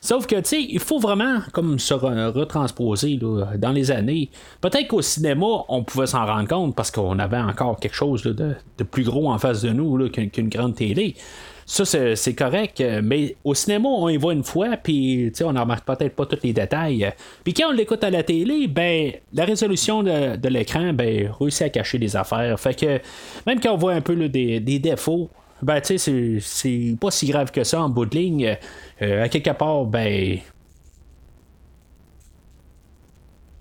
[0.00, 3.18] Sauf que, tu sais, il faut vraiment comme se retransposer
[3.58, 4.30] dans les années.
[4.60, 8.54] Peut-être qu'au cinéma, on pouvait s'en rendre compte parce qu'on avait encore quelque chose de,
[8.90, 11.14] plus gros en face de nous qu'une grande télé.
[11.72, 15.86] Ça, c'est correct, mais au cinéma, on y voit une fois, puis on n'en remarque
[15.86, 17.10] peut-être pas tous les détails.
[17.44, 21.70] Puis quand on l'écoute à la télé, ben la résolution de, l'écran ben, réussit à
[21.70, 22.60] cacher des affaires.
[22.60, 23.00] Fait que
[23.46, 25.30] même quand on voit un peu des, défauts,
[25.62, 28.58] ben tu sais, c'est pas si grave que ça en bout de ligne.
[29.00, 30.40] Euh, à quelque part, ben.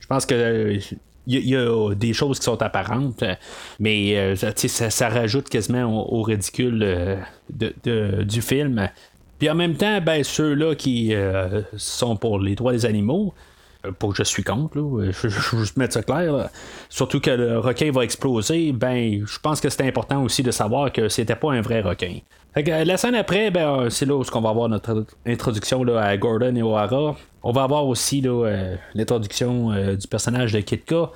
[0.02, 0.78] Je pense que
[1.28, 3.24] il y, a des choses qui sont apparentes,
[3.80, 7.18] mais euh, ça, rajoute quasiment au, ridicule euh,
[7.52, 8.90] de, du film.
[9.38, 13.34] Puis en même temps, ben, ceux-là qui euh, sont pour les droits des animaux,
[13.98, 14.78] pour je suis contre,
[15.12, 16.50] je, je, juste mettre ça clair.
[16.90, 20.92] Surtout que le requin va exploser, ben je pense que c'est important aussi de savoir
[20.92, 22.20] que c'était pas un vrai requin.
[22.56, 26.56] La scène après, ben, c'est là où on va avoir notre introduction là, à Gordon
[26.56, 27.16] et O'Hara.
[27.44, 28.24] On va avoir aussi
[28.94, 31.12] l'introduction du personnage de Kitka.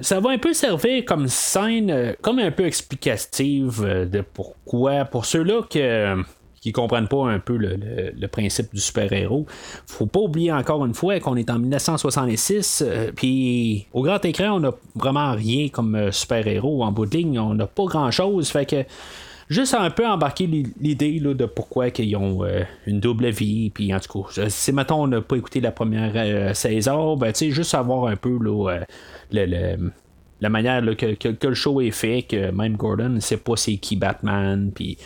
[0.00, 5.62] ça va un peu servir comme scène, comme un peu explicative de pourquoi, pour ceux-là
[5.70, 6.22] que
[6.62, 9.46] qui comprennent pas un peu le, principe du super-héros.
[9.86, 12.84] Faut pas oublier encore une fois qu'on est en 1966,
[13.16, 17.54] puis au grand écran, on n'a vraiment rien comme super-héros en bout de ligne, on
[17.54, 18.84] n'a pas grand-chose, fait que
[19.52, 23.70] juste un peu embarquer l'idée de pourquoi ils ont euh, une double vie.
[23.70, 27.32] Puis en tout cas, si maintenant on n'a pas écouté la première euh, saison, ben
[27.32, 28.80] tu sais, juste savoir un peu là,
[29.32, 29.76] euh,
[30.40, 33.96] la manière que, le show est fait, que même Gordon ne sait pas c'est qui
[33.96, 34.98] Batman, puis.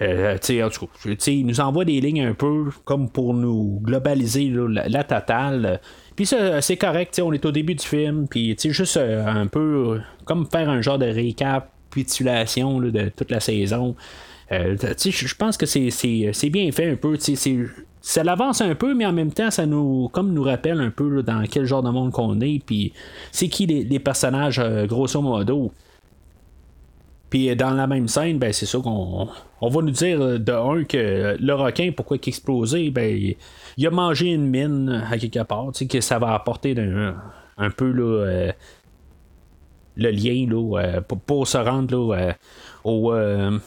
[0.00, 5.04] en tout cas, il nous envoie des lignes un peu comme pour nous globaliser la,
[5.04, 5.80] totale.
[6.16, 6.26] Puis
[6.60, 10.82] c'est correct, on est au début du film, puis juste un peu comme faire un
[10.82, 13.94] genre de récap de toute la saison.
[14.52, 17.16] Euh, je pense que c'est bien fait un peu.
[18.00, 21.22] Ça l'avance un peu, mais en même temps, ça nous comme nous rappelle un peu
[21.22, 22.92] dans quel genre de monde qu'on est, puis
[23.32, 25.72] c'est qui les, personnages euh, grosso modo.
[27.30, 29.28] Puis euh, dans la même scène, ben c'est ça qu'on
[29.62, 33.34] on va nous dire de un que le requin, pourquoi il a explosé, ben
[33.78, 37.16] il a mangé une mine à quelque part, que ça va apporter un,
[37.56, 38.52] un peu là,
[39.96, 42.32] le lien là, euh, pour, se rendre euh,
[42.84, 43.58] au, euh,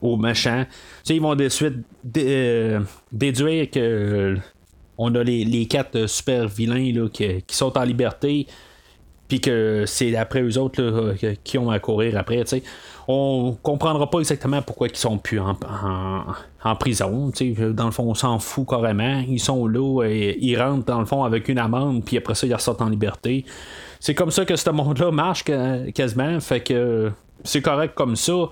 [0.00, 0.64] au méchant.
[1.08, 1.76] ils vont de suite
[3.12, 4.36] déduire que
[4.98, 8.46] on a les, quatre super vilains là, qui, sont en liberté,
[9.26, 12.44] puis que c'est après eux autres là, qui ont à courir après.
[12.44, 12.62] sais
[13.08, 17.32] On comprendra pas exactement pourquoi ils sont plus en, prison.
[17.72, 19.24] Dans le fond, on s'en fout carrément.
[19.26, 22.54] Ils sont là, ils rentrent dans le fond avec une amende, puis après ça, ils
[22.54, 23.44] ressortent en liberté
[24.02, 25.44] c'est comme ça que ce monde-là marche
[25.94, 26.40] quasiment.
[26.40, 27.12] Fait que
[27.44, 28.48] c'est correct comme ça.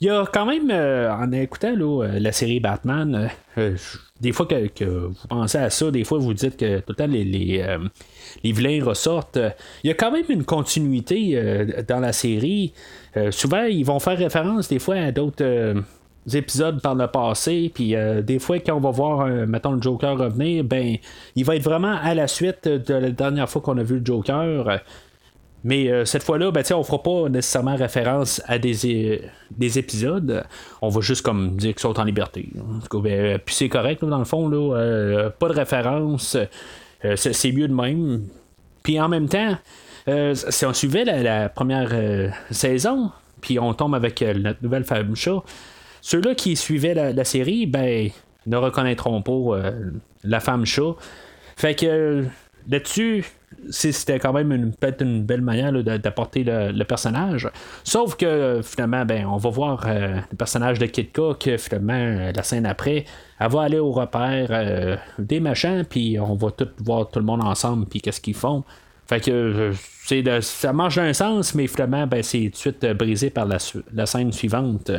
[0.00, 3.76] Il y a quand même, euh, en écoutant euh, la série Batman, euh,
[4.20, 7.08] des fois que, vous pensez à ça, des fois vous dites que tout le temps
[7.08, 9.40] les, les, vilains ressortent.
[9.82, 11.36] Il y a quand même une continuité
[11.88, 12.72] dans la série.
[13.32, 15.82] souvent, ils vont faire référence des fois à d'autres
[16.32, 20.16] épisodes par le passé, puis euh, des fois quand on va voir, mettons, le Joker
[20.16, 20.96] revenir, ben,
[21.34, 24.04] il va être vraiment à la suite de la dernière fois qu'on a vu le
[24.04, 24.80] Joker.
[25.64, 30.44] Mais euh, cette fois-là, ben, on fera pas nécessairement référence à des, des épisodes.
[30.80, 32.48] On va juste comme dire qu'ils sont en liberté.
[32.92, 36.36] Ben, puis c'est correct, dans le fond, là, euh, pas de référence.
[37.16, 38.22] c'est mieux de même.
[38.82, 39.56] Puis en même temps,
[40.34, 41.92] si on suivait la, première
[42.50, 45.42] saison, puis on tombe avec notre nouvelle femme chat,
[46.02, 48.10] ceux-là qui suivaient la, série, ben,
[48.46, 49.90] ne reconnaîtront pas euh,
[50.24, 50.94] la femme chat.
[51.56, 52.24] Fait que
[52.68, 53.24] là-dessus,
[53.70, 57.48] c'était quand même une, peut-être une belle manière d'apporter le, personnage.
[57.84, 62.32] Sauf que finalement, ben, on va voir euh, le personnage de Kitka que finalement, euh,
[62.34, 63.04] la scène après,
[63.38, 67.44] elle va aller au repère des machins, puis on va tout voir tout le monde
[67.44, 68.64] ensemble, puis qu'est-ce qu'ils font.
[69.06, 69.72] Fait que
[70.40, 74.32] ça marche d'un sens, mais finalement, ben, c'est tout de suite brisé par la scène
[74.32, 74.90] suivante.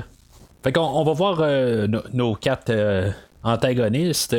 [0.64, 3.10] Fait qu'on on va voir euh, nos quatre euh,
[3.44, 4.36] antagonistes.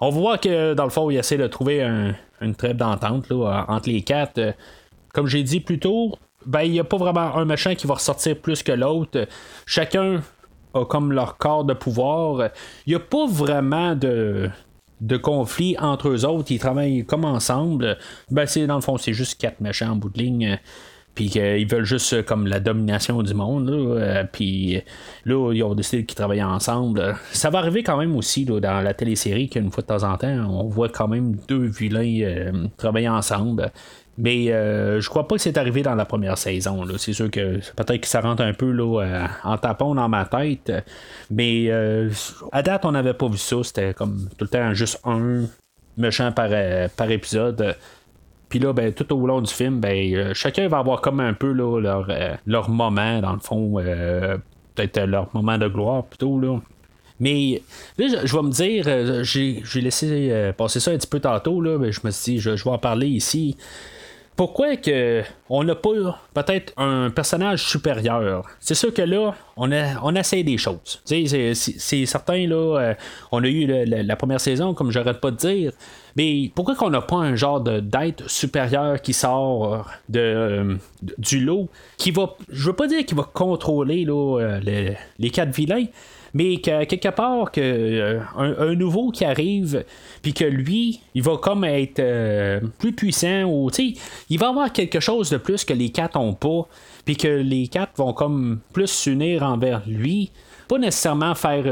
[0.00, 1.82] On va voir que dans le fond, ils essaient de trouver
[2.40, 4.54] une trêve d'entente entre les quatre.
[5.12, 7.94] Comme j'ai dit plus tôt, ben il n'y a pas vraiment un méchant qui va
[7.94, 9.26] ressortir plus que l'autre.
[9.66, 10.22] Chacun
[10.72, 12.48] a comme leur corps de pouvoir.
[12.86, 14.48] Il n'y a pas vraiment de,
[15.02, 16.50] de conflit entre eux autres.
[16.50, 17.98] Ils travaillent comme ensemble.
[18.30, 20.58] Ben c'est dans le fond, c'est juste quatre méchants en bout de ligne
[21.20, 23.68] puis qu'ils veulent juste euh, comme la domination du monde.
[23.68, 24.80] Euh, puis
[25.26, 27.14] là, ils ont décidé qu'ils travaillent ensemble.
[27.32, 30.16] Ça va arriver quand même aussi là, dans la télésérie qu'une fois de temps en
[30.16, 33.70] temps, on voit quand même deux vilains euh, travailler ensemble.
[34.16, 36.84] Mais je crois pas que c'est arrivé dans la première saison.
[36.98, 40.70] C'est sûr que peut-être que ça rentre un peu là, en tapant dans ma tête.
[41.30, 41.70] Mais
[42.52, 43.56] à date, on n'avait pas vu ça.
[43.62, 45.44] C'était comme tout le temps juste un
[45.96, 47.76] méchant par épisode.
[48.50, 51.32] Puis là, ben, tout au long du film, ben, euh, chacun va avoir comme un
[51.32, 54.36] peu leur, euh, leur moment, dans le fond, euh,
[54.74, 56.38] peut-être leur moment de gloire plutôt.
[56.38, 56.58] Là.
[57.20, 57.62] Mais
[57.96, 61.92] là, je, vais me dire, j'ai, laissé passer ça un petit peu tantôt, là, mais
[61.92, 63.56] je me suis dit, je, vais en parler ici
[64.36, 68.46] pourquoi que on n'a pas peut-être un personnage supérieur?
[68.58, 71.02] C'est sûr que là, on, a, on essaie des choses.
[71.04, 72.94] C'est, certain, là,
[73.32, 75.72] on a eu la première saison, comme j'arrête pas de dire,
[76.16, 80.74] mais pourquoi qu'on n'a pas un genre de, d'être supérieur qui sort de, euh,
[81.18, 85.86] du lot, qui va, je veux pas dire qu'il va contrôler euh, les, quatre vilains,
[86.34, 89.84] mais que quelque part que euh, un, nouveau qui arrive
[90.22, 93.70] puis que lui il va comme être euh, plus puissant ou
[94.28, 96.68] il va avoir quelque chose de plus que les quatre ont pas
[97.04, 100.30] puis que les quatre vont comme plus s'unir envers lui
[100.70, 101.66] pas nécessairement faire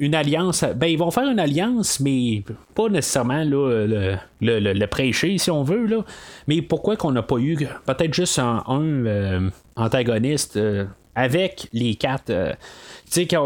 [0.00, 0.64] une, alliance.
[0.74, 2.42] Ben, ils vont faire une alliance, mais
[2.74, 5.86] pas nécessairement le, le, prêcher, si on veut.
[5.86, 6.04] Là.
[6.48, 10.58] Mais pourquoi qu'on n'a pas eu peut-être juste un, un antagoniste
[11.14, 12.32] avec les quatre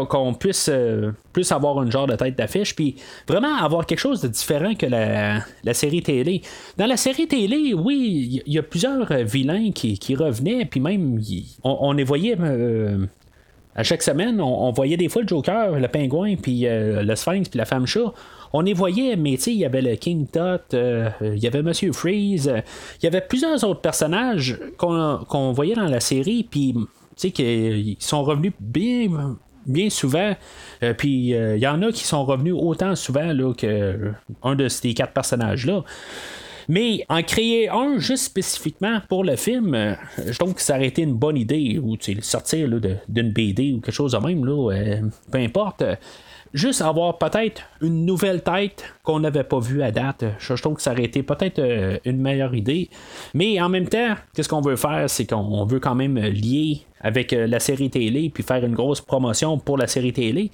[0.09, 2.95] qu'on puisse euh, plus avoir une genre de tête d'affiche, puis
[3.27, 6.41] vraiment avoir quelque chose de différent que la, série télé.
[6.77, 11.19] Dans la série télé, oui, il y, a plusieurs euh, vilains qui, revenaient, puis même,
[11.63, 12.37] on, les voyait.
[12.39, 13.05] Euh,
[13.77, 17.57] à chaque semaine, on, voyait des fois le Joker, le pingouin, puis le Sphinx, puis
[17.57, 18.11] la femme chat.
[18.53, 20.75] On les voyait, mais il y avait le King Tut,
[21.21, 22.51] il y avait Monsieur Freeze,
[23.01, 26.75] il y avait plusieurs autres personnages qu'on voyait dans la série, puis
[27.15, 29.35] qu'ils sont revenus bien
[29.67, 30.35] bien souvent.
[30.81, 34.55] Euh, puis il euh, y en a qui sont revenus autant souvent là, que un
[34.55, 35.83] de ces quatre personnages-là.
[36.67, 40.87] Mais en créer un juste spécifiquement pour le film, euh, je trouve que ça aurait
[40.87, 42.69] été une bonne idée, ou sortir
[43.07, 44.99] d'une BD ou quelque chose de même, là,
[45.31, 45.83] peu importe
[46.53, 50.25] juste avoir peut-être une nouvelle tête qu'on n'avait pas vue à date.
[50.39, 52.89] Je, trouve que ça aurait été peut-être euh, une meilleure idée.
[53.33, 57.33] Mais en même temps, qu'est-ce qu'on veut faire, c'est qu'on veut quand même lier avec
[57.33, 60.51] euh, la série télé puis faire une grosse promotion pour la série télé.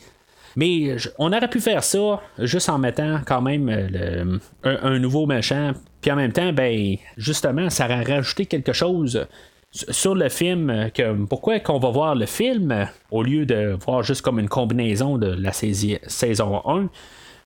[0.56, 5.74] Mais on aurait pu faire ça juste en mettant quand même euh, un, nouveau méchant.
[6.02, 9.26] Puis en même temps, ben justement, ça aurait rajouté quelque chose
[9.72, 13.76] sur le film, euh, que pourquoi qu'on va voir le film euh, au lieu de
[13.86, 16.90] voir juste comme une combinaison de la saison 1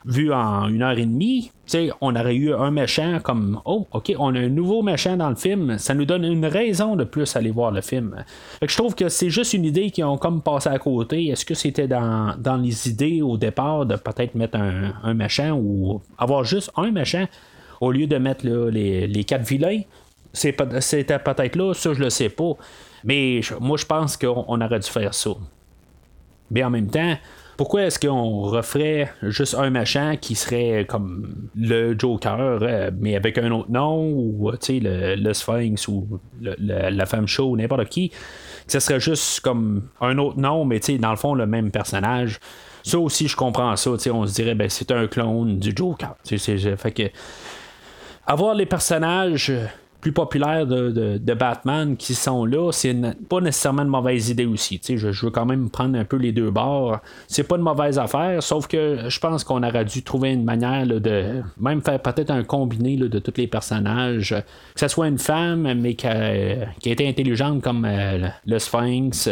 [0.08, 1.52] vu en une heure et demie,
[2.00, 5.36] on aurait eu un méchant comme Oh, ok, on a un nouveau méchant dans le
[5.36, 8.24] film, ça nous donne une raison de plus aller voir le film.
[8.62, 11.28] je trouve que c'est juste une idée qui ont comme passé à côté.
[11.28, 16.44] Est-ce que c'était dans, les idées au départ de peut-être mettre un, méchant ou avoir
[16.44, 17.28] juste un méchant
[17.82, 19.82] au lieu de mettre les, les quatre vilains?
[20.32, 22.54] C'était peut-être là, ça je le sais pas.
[23.04, 25.32] Mais moi je pense qu'on aurait dû faire ça.
[26.50, 27.18] Mais en même temps,
[27.58, 33.38] pourquoi est-ce qu'on referait juste un machin qui serait comme le Joker, euh, mais avec
[33.40, 36.08] un autre nom, ou le, le Sphinx, ou
[36.40, 38.12] la femme show, n'importe qui,
[38.68, 42.40] ce serait juste comme un autre nom, mais dans le fond, le même personnage.
[42.84, 43.92] Ça aussi, je comprends ça.
[43.92, 46.16] On se dirait, ben, c'est un clone du Joker.
[46.24, 47.04] fait que
[48.26, 49.52] avoir les personnages
[50.02, 52.96] plus populaires de, Batman qui sont là, c'est
[53.28, 54.80] pas nécessairement une mauvaise idée aussi.
[54.84, 57.00] Je, je, veux quand même prendre un peu les deux bords.
[57.28, 60.86] C'est pas une mauvaise affaire, sauf que je pense qu'on aurait dû trouver une manière
[60.86, 64.36] de même faire peut-être un combiné de tous les personnages.
[64.74, 69.30] Que ce soit une femme, mais qui a, qui été intelligente comme euh, le Sphinx,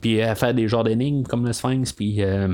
[0.00, 2.22] puis à faire des genres d'énigmes comme le Sphinx, puis.
[2.22, 2.48] Euh,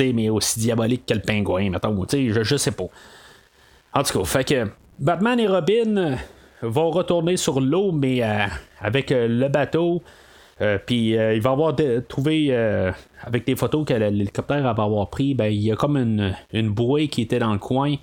[0.00, 2.04] mais aussi diabolique que le pingouin, mettons.
[2.10, 2.88] Je, je sais pas.
[3.92, 4.66] En tout cas, fait que
[4.98, 6.16] Batman et Robin
[6.64, 8.46] vont retourner sur l'eau, mais euh,
[8.80, 10.02] avec euh, le bateau.
[10.60, 11.74] Euh, puis il va avoir
[12.08, 12.54] trouvé
[13.22, 16.70] avec des photos que l'hélicoptère va avoir pris, ben, il y a comme une, une
[16.70, 17.96] bouée qui était dans le coin.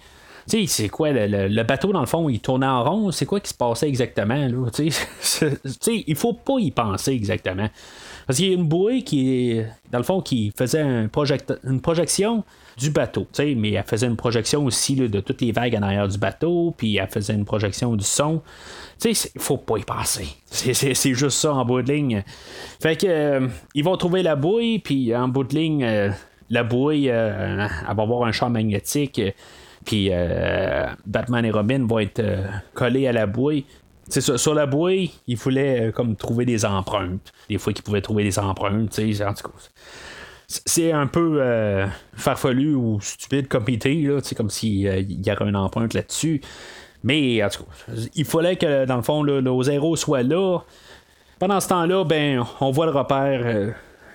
[0.49, 3.39] Tu sais, c'est quoi, le, bateau, dans le fond, il tournait en rond, c'est quoi
[3.39, 4.69] qui se passait exactement, là?
[4.73, 5.57] Tu sais,
[6.07, 7.69] il faut pas y penser exactement.
[8.27, 11.09] Parce qu'il y a une bouée qui, dans le fond, qui faisait un
[11.63, 12.43] une projection
[12.77, 13.27] du bateau.
[13.39, 16.97] Mais elle faisait une projection aussi de toutes les vagues en arrière du bateau, puis
[16.97, 18.41] elle faisait une projection du son.
[19.05, 20.27] Il faut pas y passer.
[20.45, 22.23] C'est juste ça en bout de ligne.
[22.81, 26.09] Fait que euh, ils vont trouver la bouille, puis en bout de ligne, euh,
[26.49, 29.21] la bouille, euh, elle va avoir un champ magnétique.
[29.85, 30.11] Puis
[31.07, 32.21] Batman et Robin vont être
[32.75, 33.65] collés à la bouille.
[34.09, 37.31] Sur, sur, la bouée, il fallait comme trouver des empreintes.
[37.49, 39.69] Des fois qu'ils pouvaient trouver des empreintes, en tout cas
[40.65, 45.45] c'est un peu euh, farfelu ou stupide comme idée, là, comme s'il euh, y avait
[45.45, 46.41] une empreinte là-dessus.
[47.03, 50.59] Mais en tout cas, il fallait que dans le fond, nos héros soient là.
[51.39, 53.71] Pendant ce temps-là, ben, on voit le repère euh,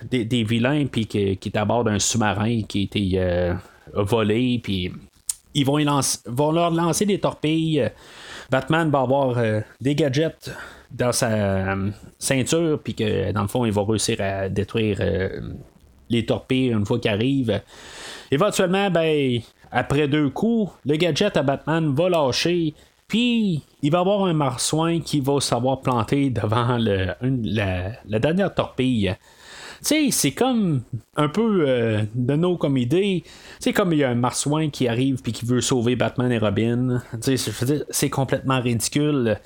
[0.08, 3.54] des, vilains puis qui, est à bord d'un sous-marin qui a été
[3.94, 4.60] volé.
[4.62, 4.92] Puis
[5.54, 5.78] ils vont,
[6.26, 7.90] vont leur lancer des torpilles.
[8.50, 9.36] Batman va avoir
[9.80, 10.52] des gadgets
[10.92, 11.74] dans sa
[12.20, 15.00] ceinture, puis que dans le fond, il va réussir à détruire
[16.10, 17.60] les torpilles une fois qu'ils arrivent.
[18.30, 19.40] Éventuellement, ben,
[19.70, 22.74] après deux coups, le gadget à Batman va lâcher.
[23.08, 29.14] Puis, il va avoir un marsouin qui va savoir planter devant le, la, dernière torpille.
[29.78, 30.82] Tu sais, c'est comme
[31.16, 33.22] un peu euh, de nos comme idée.
[33.74, 37.02] Comme il y a un marsouin qui arrive puis qui veut sauver Batman et Robin.
[37.22, 39.38] Tu sais, c'est complètement ridicule.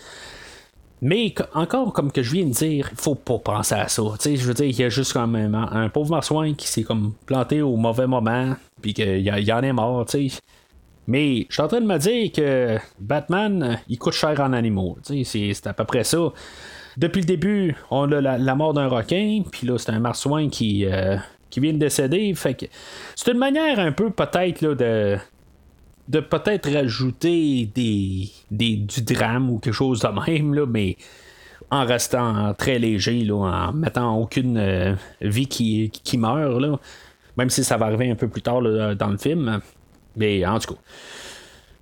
[1.02, 4.02] Mais encore, comme que je viens de dire, il faut pas penser à ça.
[4.22, 7.62] je veux dire, il y a juste comme un, pauvre marsouin qui s'est comme planté
[7.62, 10.30] au mauvais moment, puis qu'il y, en est mort, tu
[11.06, 14.98] Mais je suis en train de me dire que Batman, il coûte cher en animaux.
[15.24, 16.18] C'est à peu près ça.
[16.98, 20.84] Depuis le début, on a la, mort d'un requin, puis là, c'est un marsouin qui,
[20.84, 21.16] euh,
[21.48, 22.34] qui vient de décéder.
[22.34, 22.66] Fait que
[23.16, 25.16] c'est une manière un peu peut-être de
[26.10, 30.96] de peut-être rajouter des, des, du drame ou quelque chose de même, là, mais
[31.70, 36.78] en restant très léger, là, en mettant aucune euh, vie qui, qui meurt, là,
[37.36, 39.60] même si ça va arriver un peu plus tard dans le film.
[40.16, 40.80] Mais en tout cas.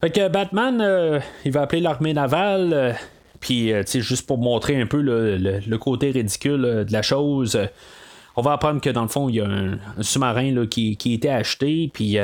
[0.02, 2.72] Fait que Batman, euh, il va appeler l'armée navale.
[2.74, 2.92] Euh,
[3.40, 7.58] puis, sais juste pour montrer un peu le, côté ridicule de la chose,
[8.36, 11.28] on va apprendre que dans le fond, il y a un, sous-marin qui, qui était
[11.28, 12.18] acheté, puis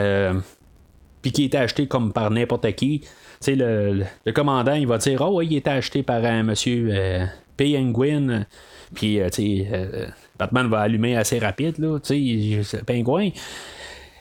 [1.25, 3.01] puis qui était acheté comme par n'importe qui.
[3.47, 7.25] Le, le, commandant, il va dire Oh, oui, il était acheté par un monsieur euh,
[7.57, 8.45] Penguin.
[8.95, 10.07] Puis, euh, euh,
[10.39, 11.99] Batman va allumer assez rapide, là,
[12.87, 13.31] Penguin.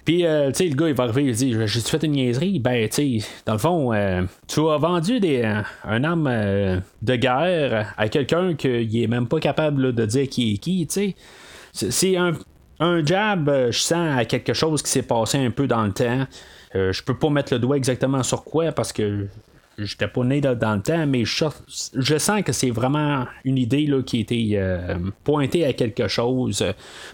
[0.06, 0.24] Puis, tu
[0.54, 2.60] sais, le gars, il va arriver, il dit J'ai fait une niaiserie.
[2.60, 3.92] Ben, tu sais, dans le fond,
[4.48, 5.44] tu as vendu des,
[5.84, 10.58] un arme de guerre à quelqu'un qui est même pas capable de dire qui est
[10.58, 11.16] qui, tu
[11.74, 11.90] sais.
[11.92, 12.32] C'est un,
[12.80, 16.28] un jab, je sens, à quelque chose qui s'est passé un peu dans le temps.
[16.76, 19.28] Euh, je peux pas mettre le doigt exactement sur quoi parce que
[19.78, 24.02] j'étais pas né dans le temps, mais je, sens que c'est vraiment une idée là,
[24.04, 26.64] qui a été euh, pointée à quelque chose,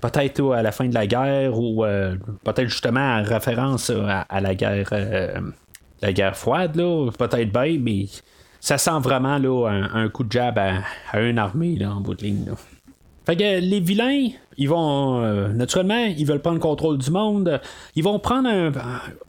[0.01, 4.55] peut-être à la fin de la guerre ou euh, peut-être justement en référence à, la
[4.55, 4.93] guerre
[6.01, 6.75] la guerre froide,
[7.17, 8.05] peut-être bien, mais
[8.59, 12.23] ça sent vraiment là, un, coup de jab à, une armée là, en bout de
[12.23, 12.45] ligne.
[13.29, 17.61] Fait que les vilains, ils vont euh, naturellement, ils veulent prendre le contrôle du monde.
[17.95, 18.71] Ils vont prendre un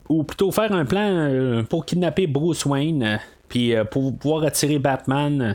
[0.08, 3.16] ou plutôt faire un plan euh, pour kidnapper Bruce Wayne, euh,
[3.50, 5.54] puis pour pouvoir attirer Batman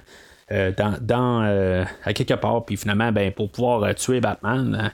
[0.51, 4.91] dans, à quelque part, puis finalement, ben, pour pouvoir tuer Batman.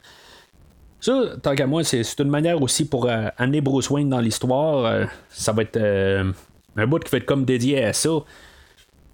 [1.02, 5.10] Ça, tant qu'à moi, c'est une manière aussi pour amener Bruce Wayne dans l'histoire.
[5.28, 8.12] ça va être un bout qui va être comme dédié à ça.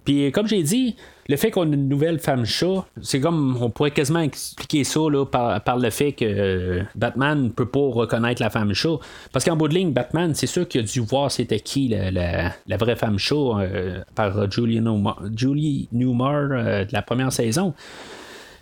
[0.07, 0.95] Puis comme j'ai dit,
[1.27, 5.01] le fait qu'on ait une nouvelle femme chat, c'est comme on pourrait quasiment expliquer ça
[5.11, 8.99] là, par, le fait que euh, Batman ne peut pas reconnaître la femme chat.
[9.33, 12.77] Parce qu'en bout de ligne, Batman, c'est sûr qu'il a dû voir c'était qui la,
[12.77, 17.73] vraie femme chat euh, par Julie Newmar, Julie Newmar euh, de la première saison.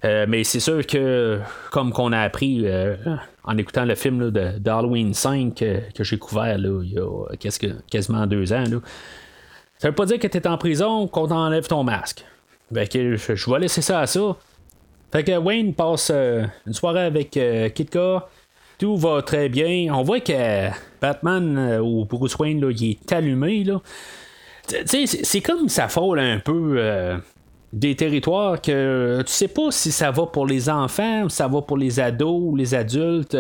[0.04, 1.39] mais c'est sûr que,
[1.72, 2.66] comme qu'on a appris
[3.43, 8.64] en écoutant le film d'Halloween 5 que j'ai couvert il y a quasiment deux ans,
[9.78, 12.26] ça veut pas dire que tu es en prison qu'on t'enlève ton masque.
[12.72, 14.36] Ben, que je, vais laisser ça à ça.
[15.12, 18.28] Fait que Wayne passe euh, une soirée avec euh, Kitka.
[18.80, 19.94] Tout va très bien.
[19.94, 20.70] On voit que
[21.02, 23.64] Batman euh, ou Bruce Wayne, là, il est allumé.
[23.64, 23.82] Là.
[24.86, 27.22] c'est comme ça frôle un peu
[27.72, 31.78] des territoires que tu sais pas si ça va pour les enfants, ça va pour
[31.78, 33.38] les ados ou les adultes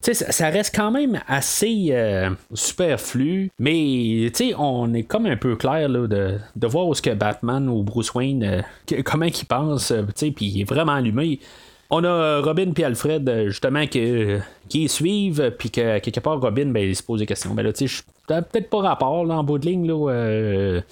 [0.00, 6.06] ça, reste quand même assez euh, superflu, mais on est comme un peu clair là,
[6.06, 8.44] de, de, voir où ce que Batman ou Bruce Wayne,
[8.90, 11.40] euh, comment ils pensent, euh, puis il est vraiment allumé.
[11.88, 14.26] On a Robin puis Alfred, justement, qui,
[14.68, 17.54] qui suivent, puis que quelque part, Robin, ben, il se pose des questions.
[17.54, 20.82] Ben là, tu sais, peut-être pas rapport là, en bout de ligne, là.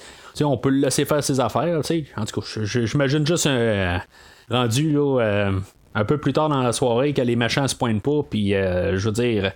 [0.42, 2.04] on peut le laisser faire ses affaires, tu sais.
[2.16, 4.00] En tout cas, j'imagine juste un
[4.48, 5.50] rendu, là
[5.94, 8.98] un peu plus tard dans la soirée que les machins se pointent pas, puis euh,
[8.98, 9.52] je veux dire,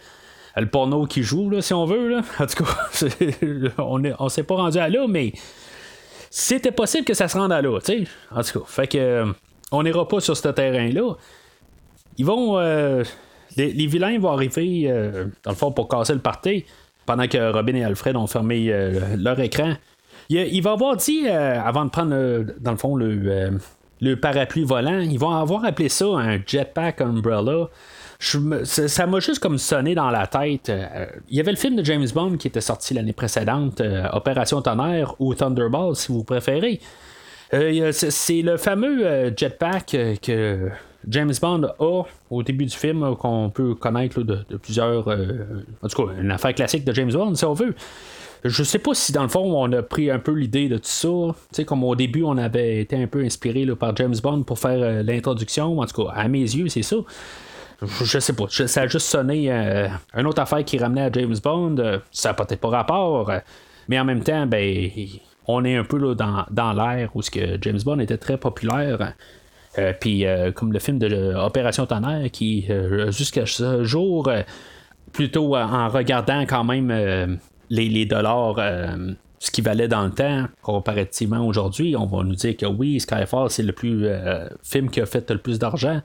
[0.57, 2.23] le porno qui joue, si on veut, là.
[2.39, 5.33] en tout cas, on, est, s'est pas rendu à là, mais
[6.31, 8.07] c'était possible que ça se rende à là, tu.
[8.31, 9.27] En tout cas, fait que euh,
[9.73, 11.15] on n'ira pas sur ce terrain-là.
[12.19, 12.59] Ils vont.
[12.59, 13.03] Euh,
[13.57, 14.89] les, vilains vont arriver,
[15.43, 16.65] dans le fond, pour casser le party,
[17.07, 18.73] pendant que Robin et Alfred ont fermé
[19.17, 19.75] leur écran.
[20.29, 23.59] Il, va avoir dit, avant de prendre, dans le fond, le,
[24.01, 25.01] le parapluie volant.
[25.01, 27.69] Ils vont avoir appelé ça un jetpack umbrella.
[28.65, 30.69] ça m'a juste comme sonné dans la tête.
[30.69, 34.09] Euh, il y avait le film de James Bond qui était sorti l'année précédente, euh,
[34.13, 36.81] Opération Tonnerre ou Thunderball si vous préférez.
[37.55, 40.69] Euh, c'est le fameux jetpack que
[41.09, 45.09] James Bond a au début du film qu'on peut connaître de, de, plusieurs.
[45.09, 47.75] en tout cas, une affaire classique de James Bond si on veut.
[48.45, 50.85] Je sais pas si dans le fond on a pris un peu l'idée de tout
[50.85, 51.09] ça.
[51.09, 54.59] Tu sais, comme au début on avait été un peu inspiré par James Bond pour
[54.59, 55.81] faire euh, l'introduction.
[55.81, 56.97] En tout cas, à mes yeux, c'est ça.
[57.83, 58.47] Je sais pas.
[58.49, 61.77] Ça a juste sonné euh, une autre affaire qui ramenait à James Bond.
[61.79, 63.31] Euh, ça n'a peut-être pas rapport.
[63.89, 64.91] mais en même temps, ben,
[65.47, 68.37] on est un peu là, dans, dans l'air où ce que James Bond était très
[68.37, 69.15] populaire.
[70.01, 70.25] Puis
[70.57, 72.67] comme le film de Opération Tonnerre qui,
[73.11, 74.29] jusqu'à ce jour,
[75.13, 77.39] plutôt en regardant quand même
[77.71, 82.57] les, dollars, euh, ce qui valait dans le temps, comparativement aujourd'hui, on va nous dire
[82.57, 86.01] que oui, Skyfall, c'est le plus euh, film qui a fait le plus d'argent.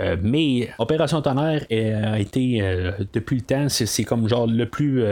[0.00, 2.62] Euh, mais Opération Tonnerre a été,
[3.12, 5.02] depuis le temps, c'est, comme genre le plus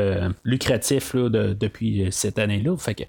[0.44, 2.76] lucratif depuis cette année-là.
[2.76, 3.02] Que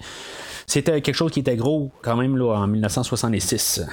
[0.65, 3.85] c'était quelque chose qui était gros quand même là, en 1966.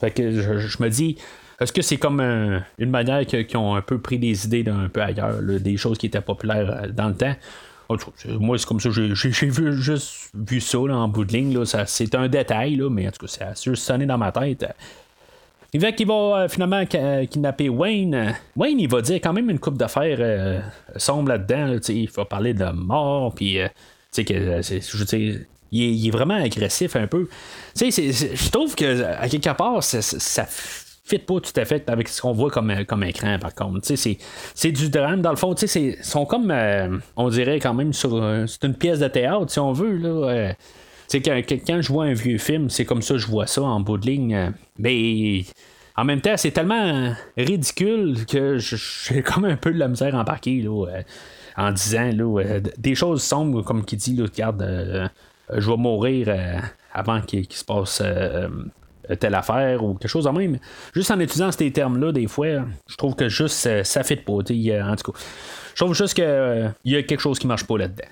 [0.00, 1.16] Fait que je, me dis,
[1.60, 5.00] Est-ce que c'est comme une manière qu'ils ont un peu pris des idées d'un peu
[5.00, 7.34] ailleurs, des choses qui étaient populaires dans le temps?
[7.88, 11.64] Moi, c'est comme ça, j'ai vu, juste vu ça en bout de ligne.
[11.64, 14.66] c'est un détail, là, mais en tout cas, ça a juste sonné dans ma tête.
[15.74, 18.36] Il va qu'il va finalement kidnapper Wayne.
[18.54, 20.60] Wayne, il va dire quand même une coupe d'affaires euh,
[20.96, 21.78] sombre là-dedans.
[21.88, 23.66] il va parler de mort, puis euh,
[24.18, 25.36] euh, je
[25.72, 27.28] il est, vraiment agressif un peu.
[27.76, 30.46] Je trouve que à quelque part, ça, ça
[31.04, 33.86] fit pas tout à fait avec ce qu'on voit comme, comme écran, par contre.
[33.86, 35.54] C'est du drame, dans le fond.
[35.54, 39.50] Ils sont comme, euh, on dirait quand même, sur euh, c'est une pièce de théâtre,
[39.50, 39.96] si on veut.
[39.96, 40.52] Là, euh,
[41.12, 44.06] quand, je vois un vieux film, c'est comme ça je vois ça en bout de
[44.06, 44.52] ligne.
[44.78, 45.44] Mais
[45.96, 50.62] en même temps, c'est tellement ridicule que j'ai comme un peu de la misère embarquée
[50.62, 51.02] là,
[51.56, 55.10] en disant là, des choses sombres, comme qui dit, là, regarde,
[55.52, 56.34] je vais mourir
[56.94, 58.48] avant qu'il se passe euh,
[59.20, 60.58] telle affaire ou quelque chose de même.
[60.94, 64.32] Juste en utilisant ces termes-là, des fois, je trouve que juste ça, ça fait pas.
[64.32, 65.18] en tout cas,
[65.74, 68.08] je trouve juste qu'il euh, y a quelque chose qui marche pas là-dedans.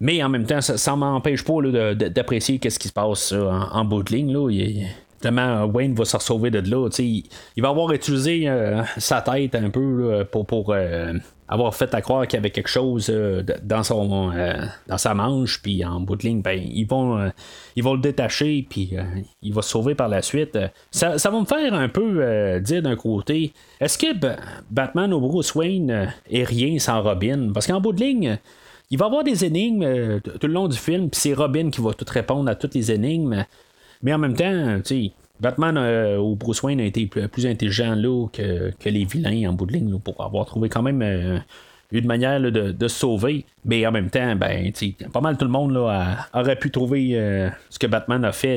[0.00, 1.54] Mais en même temps, ça ne m'empêche pas
[1.94, 4.30] d'apprécier ce qui se passe en, bout de ligne.
[4.30, 5.66] Là.
[5.66, 6.88] Wayne va se sauver de là.
[6.98, 7.24] Il,
[7.56, 10.74] il, va avoir utilisé euh, sa tête un peu pour, pour
[11.48, 15.14] avoir fait à croire qu'il y avait quelque chose euh, dans son euh, dans sa
[15.14, 17.28] manche puis en bout de ligne ben ils vont euh,
[17.76, 18.96] ils vont le détacher puis
[19.42, 20.58] il va se sauver par la suite.
[20.90, 24.06] Ça, va me faire un peu dire d'un côté est-ce que
[24.70, 27.50] Batman ou Bruce Wayne est rien sans Robin?
[27.52, 28.38] Parce qu'en bout de ligne
[28.90, 31.92] il va avoir des énigmes tout le long du film puis c'est Robin qui va
[31.92, 33.44] tout répondre à toutes les énigmes
[34.02, 37.94] mais en même temps tu sais Batman euh, ou Bruce Wayne a été plus, intelligent
[37.94, 41.38] là que, les vilains en bout de ligne pour avoir trouvé quand même euh,
[41.92, 43.44] une manière de, se sauver.
[43.64, 44.72] Mais en même temps, ben,
[45.12, 48.56] pas mal tout le monde aurait pu trouver euh, ce que Batman a fait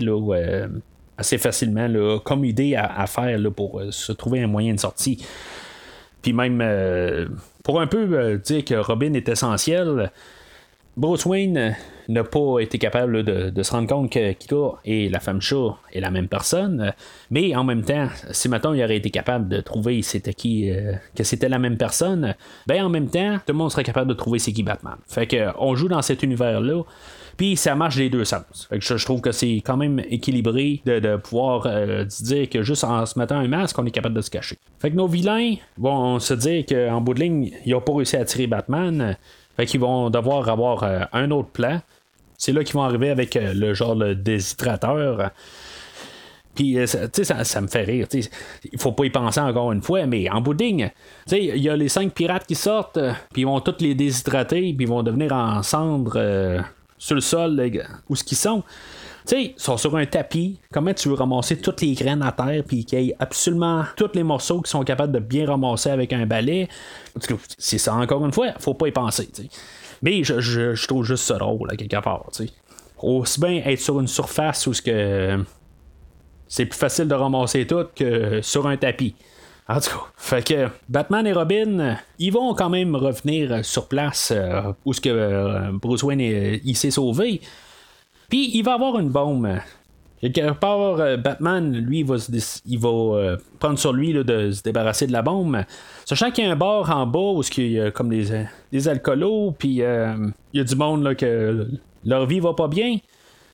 [1.18, 5.26] assez facilement comme idée à, faire là, pour se trouver un moyen de sortie.
[6.22, 6.64] Puis même
[7.64, 10.12] pour un peu dire que Robin est essentiel,
[10.96, 11.76] Bruce Wayne
[12.10, 15.99] n'a pas été capable de, se rendre compte que Kika et la femme chat est
[15.99, 16.93] la même personne.
[17.30, 20.93] Mais en même temps, si maintenant il aurait été capable de trouver c'était qui euh,
[21.16, 22.36] que c'était la même personne,
[22.68, 24.95] ben en même temps, tout le monde serait capable de trouver c'est qui Batman.
[25.07, 26.84] Fait que on joue dans cet univers-là.
[27.38, 28.68] Puis ça marche les deux sens.
[28.70, 32.84] Fait que je, trouve que c'est quand même équilibré de, pouvoir euh, dire que juste
[32.84, 34.57] en se mettant un masque, on est capable de se cacher.
[34.80, 38.18] Fait que nos vilains vont se dire qu'en bout de ligne, ils n'ont pas réussi
[38.18, 39.16] à tirer Batman.
[39.55, 41.80] Fait qu'ils vont devoir avoir euh, un autre plan.
[42.40, 45.30] C'est là qu'ils vont arriver avec euh, le genre de déshydrateur.
[46.56, 48.08] Puis, euh, ça, ça, me fait rire.
[48.14, 50.90] Il faut pas y penser encore une fois, mais en bouding,
[51.32, 53.00] il y a les cinq pirates qui sortent,
[53.32, 56.64] puis ils vont tous les déshydrater, puis ils vont devenir en cendres
[56.98, 57.72] sur le sol
[58.10, 58.64] où ce qu'ils sont.
[59.28, 60.60] Tu sais, ils sont sur un tapis.
[60.72, 64.12] Comment tu veux ramasser toutes les graines à terre puis qu'il y ait absolument tous
[64.14, 66.68] les morceaux qui sont capables de bien ramasser avec un balai?
[67.58, 69.30] C'est ça, encore une fois, faut pas y penser.
[70.02, 72.26] Mais je, trouve juste ça drôle, quelque part.
[72.32, 72.50] sais.
[73.02, 75.43] Aussi bien être sur une surface où que
[76.47, 79.16] c'est plus facile de ramasser tout que sur un tapis.
[79.70, 84.34] En tout cas, fait que Batman et Robin, ils vont quand même revenir sur place
[84.36, 87.39] euh, où ce que euh, Bruce Wayne il s'est sauvé.
[88.30, 89.60] Puis il va avoir une bombe.
[90.22, 92.16] Quelque part, euh, Batman, lui, il va,
[92.66, 95.64] il va euh, prendre sur lui de se débarrasser de la bombe.
[96.04, 99.56] Sachant qu'il y a un bar en bas où il y a comme des, alcoolos,
[99.58, 100.14] puis euh,
[100.54, 101.68] il y a du monde là, que
[102.04, 102.98] leur vie va pas bien.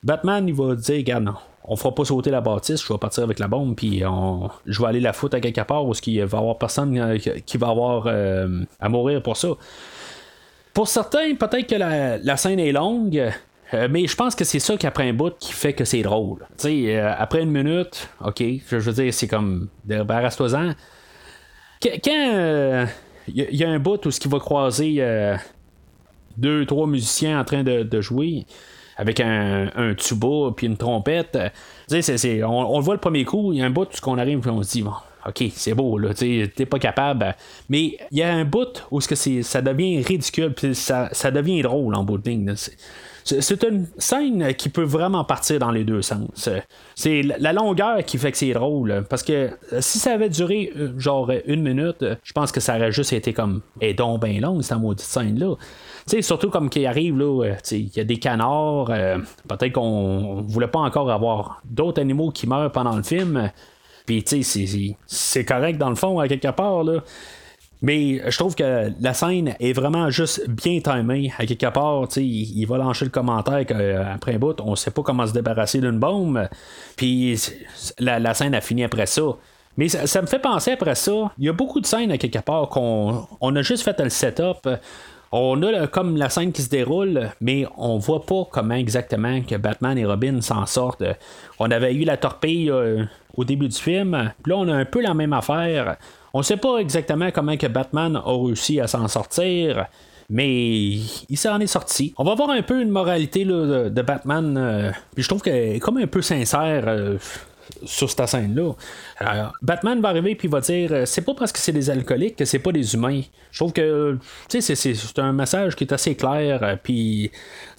[0.03, 1.36] Batman, il va dire, regarde, non,
[1.66, 3.99] on fera pas sauter la bâtisse, je vais partir avec la bombe, puis
[4.66, 7.57] je vais aller la foutre à quelque part où il va y avoir personne qui
[7.57, 9.49] va avoir à mourir pour ça.
[10.76, 13.32] Pour certains, peut-être que la scène est longue,
[13.74, 16.01] euh, mais je pense que c'est ça qui après un bout qui fait que c'est
[16.01, 16.39] drôle.
[16.57, 20.74] Tu sais, euh, après une minute, ok, je, veux dire, c'est comme débarrasse-toi-en.
[21.82, 22.86] Quand il euh,
[23.28, 25.03] y, a un bout où ce qui va croiser
[26.38, 28.45] deux, trois musiciens en train de, jouer
[28.97, 31.38] avec un, tuba puis une trompette,
[31.89, 34.18] tu sais, on, le voit le premier coup, il y a un bout où on
[34.18, 34.93] arrive et on se dit, bon,
[35.28, 37.36] OK, c'est beau, là, t'es pas capable.
[37.70, 41.61] Mais il y a un bout où que ça devient ridicule, puis ça, ça devient
[41.61, 42.55] drôle en bout de ligne.
[43.26, 46.47] C'est une scène qui peut vraiment partir dans les deux sens.
[46.93, 49.03] C'est la longueur qui fait que c'est drôle.
[49.09, 49.49] Parce que
[49.80, 53.34] si ça avait duré euh, genre une minute, je pense que ça aurait juste été
[53.34, 55.55] comme et donc bien long, cette maudite scène-là.
[56.05, 58.91] sais, surtout comme qu'il arrive, là, euh, il y a des canards.
[58.91, 59.17] Euh,
[59.47, 63.51] peut-être qu'on voulait pas encore avoir d'autres animaux qui meurent pendant le film.
[64.05, 67.01] Puis, tu sais, c'est correct dans le fond, à quelque part, là.
[67.82, 71.32] Mais je trouve que la scène est vraiment juste bien timée.
[71.38, 75.01] À quelque part, il, il va lancer le commentaire qu'après un bout, on sait pas
[75.03, 76.47] comment se débarrasser d'une bombe.
[76.95, 77.39] Puis
[77.99, 79.23] la, scène a fini après ça.
[79.78, 82.39] Mais ça, me fait penser après ça, il y a beaucoup de scènes à quelque
[82.39, 84.69] part qu'on on a juste fait le setup.
[85.34, 89.55] On a comme la scène qui se déroule, mais on voit pas comment exactement que
[89.55, 91.03] Batman et Robin s'en sortent.
[91.59, 93.03] On avait eu la torpille euh,
[93.36, 95.97] au début du film, puis là on a un peu la même affaire.
[96.38, 99.86] On sait pas exactement comment que Batman a réussi à s'en sortir.
[100.29, 100.57] Mais
[101.29, 102.13] il s'en est sorti.
[102.17, 104.57] On va voir un peu une moralité de, Batman.
[104.57, 106.83] Euh, puis je trouve qu'elle est comme un peu sincère.
[106.88, 107.17] Euh,
[107.83, 108.73] sur cette scène-là.
[109.63, 112.45] Batman va arriver puis va dire euh, c'est pas parce que c'est des alcooliques que
[112.45, 113.21] c'est pas des humains.
[113.51, 116.77] Je trouve que c'est, un message qui est assez clair.
[116.83, 117.31] Puis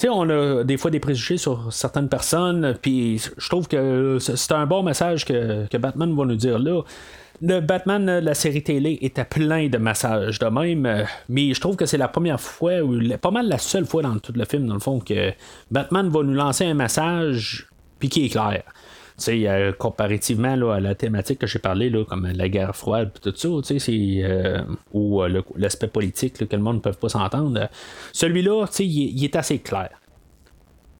[0.09, 2.77] on a des fois des préjugés sur certaines personnes.
[2.83, 6.83] Puis je trouve que c'est un bon message que, que Batman va nous dire là.
[7.43, 11.77] Le Batman, la série télé, était plein de messages de même, euh, mais je trouve
[11.77, 14.67] que c'est la première fois, ou pas mal la seule fois dans tout le film,
[14.67, 15.33] dans le fond, que
[15.71, 17.69] Batman va nous lancer un message,
[17.99, 18.63] puis qui est clair.
[19.29, 23.49] Euh, comparativement à la thématique que j'ai parlé, là, comme la guerre froide tout ça,
[23.49, 24.63] euh,
[24.93, 27.69] ou euh, l'aspect politique que le monde ne peut pas s'entendre,
[28.13, 29.89] celui-là, il, est assez clair.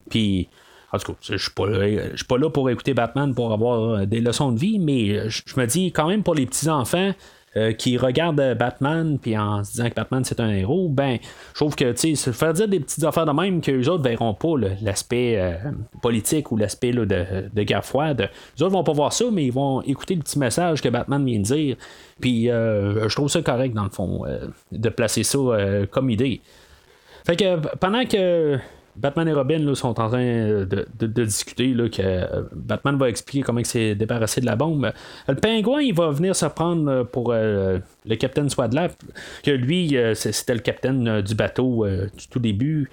[0.09, 0.49] Puis,
[0.97, 1.65] en tout cas, je suis pas,
[2.15, 5.67] suis pas là pour écouter Batman pour avoir des leçons de vie, mais je me
[5.67, 7.13] dis quand même pour les petits enfants,
[7.57, 11.17] euh, qui regardent Batman puis en se disant que Batman c'est un héros, ben
[11.55, 14.03] je trouve que tu sais, faire dire des petites affaires de même que les autres
[14.03, 15.55] verront pas l'aspect euh,
[16.03, 18.29] politique ou l'aspect de, de, guerre froide.
[18.59, 21.25] Les autres vont pas voir ça, mais ils vont écouter le petit message que Batman
[21.25, 21.77] vient de dire.
[22.21, 24.25] Puis euh, je trouve ça correct dans le fond
[24.73, 25.39] de placer ça
[25.91, 26.43] comme idée.
[27.25, 28.59] Fait que pendant que
[28.97, 33.43] Batman et Robin là, sont en train de, discuter là, que euh, Batman va expliquer
[33.43, 34.91] comment il s'est débarrassé de la bombe.
[35.29, 38.95] Le pingouin, va venir se prendre pour euh, le capitaine Swadlap,
[39.43, 42.91] que lui, euh, c'était le capitaine du bateau du tout début.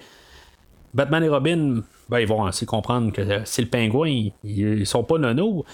[0.92, 5.64] Batman et Robin, ben, vont ainsi comprendre que c'est le pingouin, ils, sont pas nono.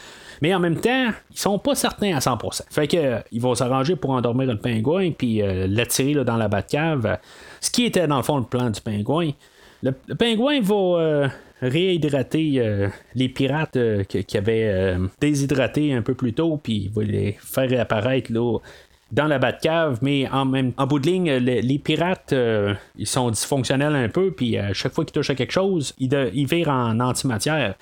[0.41, 2.63] Mais en même temps, ils sont pas certains à 100%.
[2.71, 7.19] Fait que ils vont s'arranger pour endormir le pingouin puis l'attirer dans la Batcave.
[7.61, 9.33] Ce qui était dans le fond le plan du pingouin.
[9.83, 11.29] Le, pingouin va euh,
[11.63, 17.03] réhydrater euh, les pirates euh, qui, avaient déshydraté un peu plus tôt, puis il va
[17.03, 18.59] les faire réapparaître là,
[19.11, 22.35] dans la Batcave, mais en, même, en bout de ligne, les, pirates,
[22.97, 26.13] ils sont dysfonctionnels un peu, puis à chaque fois qu'ils touchent à quelque chose, ils,
[26.33, 27.75] ils virent en antimatière.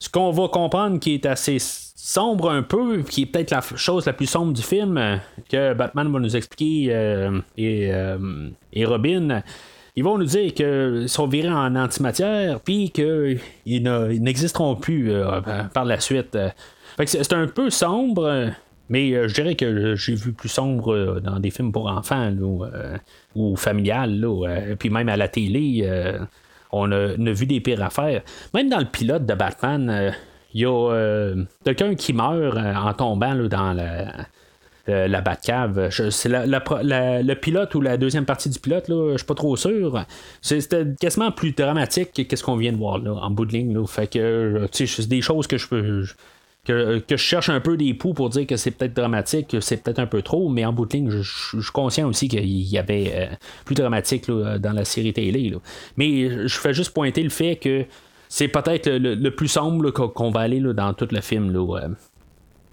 [0.00, 4.06] Ce qu'on va comprendre qui est assez sombre un peu, qui est peut-être la chose
[4.06, 7.92] la plus sombre du film, que Batman va nous expliquer, et,
[8.72, 9.42] et Robin,
[9.96, 15.40] ils vont nous dire qu'ils sont virés en antimatière, puis qu'ils n'existeront plus euh,
[15.72, 16.36] par la suite.
[17.06, 18.50] c'est un peu sombre.
[18.88, 22.30] Mais euh, je dirais que j'ai vu plus sombre euh, dans des films pour enfants
[23.34, 24.24] ou familial.
[24.78, 25.88] puis même à la télé,
[26.72, 28.22] on a, vu des pires affaires.
[28.52, 30.12] Même dans le pilote de Batman,
[30.52, 31.34] il y a
[31.64, 34.26] quelqu'un qui meurt en tombant dans la,
[34.88, 35.90] euh, la Batcave.
[35.90, 40.04] C'est le pilote ou la deuxième partie du pilote, là, je suis pas trop sûr.
[40.40, 43.76] C'était quasiment plus dramatique que ce qu'on vient de voir là, en bout de ligne.
[44.10, 46.04] Que c'est des choses que je peux.
[46.64, 49.76] Que, je cherche un peu des poux pour dire que c'est peut-être dramatique, que c'est
[49.76, 52.78] peut-être un peu trop, mais en bout de ligne, je, suis conscient aussi qu'il y
[52.78, 53.26] avait euh,
[53.64, 55.52] plus dramatique dans la série télé.
[55.96, 57.84] Mais je fais juste pointer le fait que
[58.28, 61.52] c'est peut-être le, plus sombre qu'on va aller dans tout le film.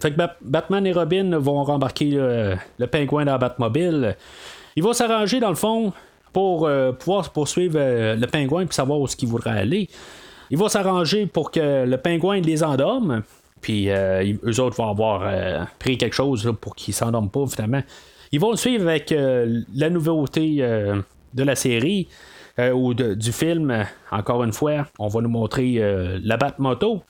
[0.00, 4.16] Fait que Batman et Robin vont rembarquer le, pingouin dans la Batmobile.
[4.76, 5.92] Ils vont s'arranger dans le fond
[6.34, 9.88] pour euh, pouvoir poursuivre euh, le pingouin et savoir où ce qu'il voudrait aller.
[10.50, 13.22] Ils vont s'arranger pour que le pingouin les endorme.
[13.60, 17.82] Puis euh, eux autres vont avoir pris quelque chose pour qu'ils s'endorment pas, finalement.
[18.30, 22.08] Ils vont suivre avec la nouveauté de la série
[22.58, 23.86] ou du film.
[24.10, 25.80] Encore une fois, on va nous montrer
[26.22, 27.02] la Batmoto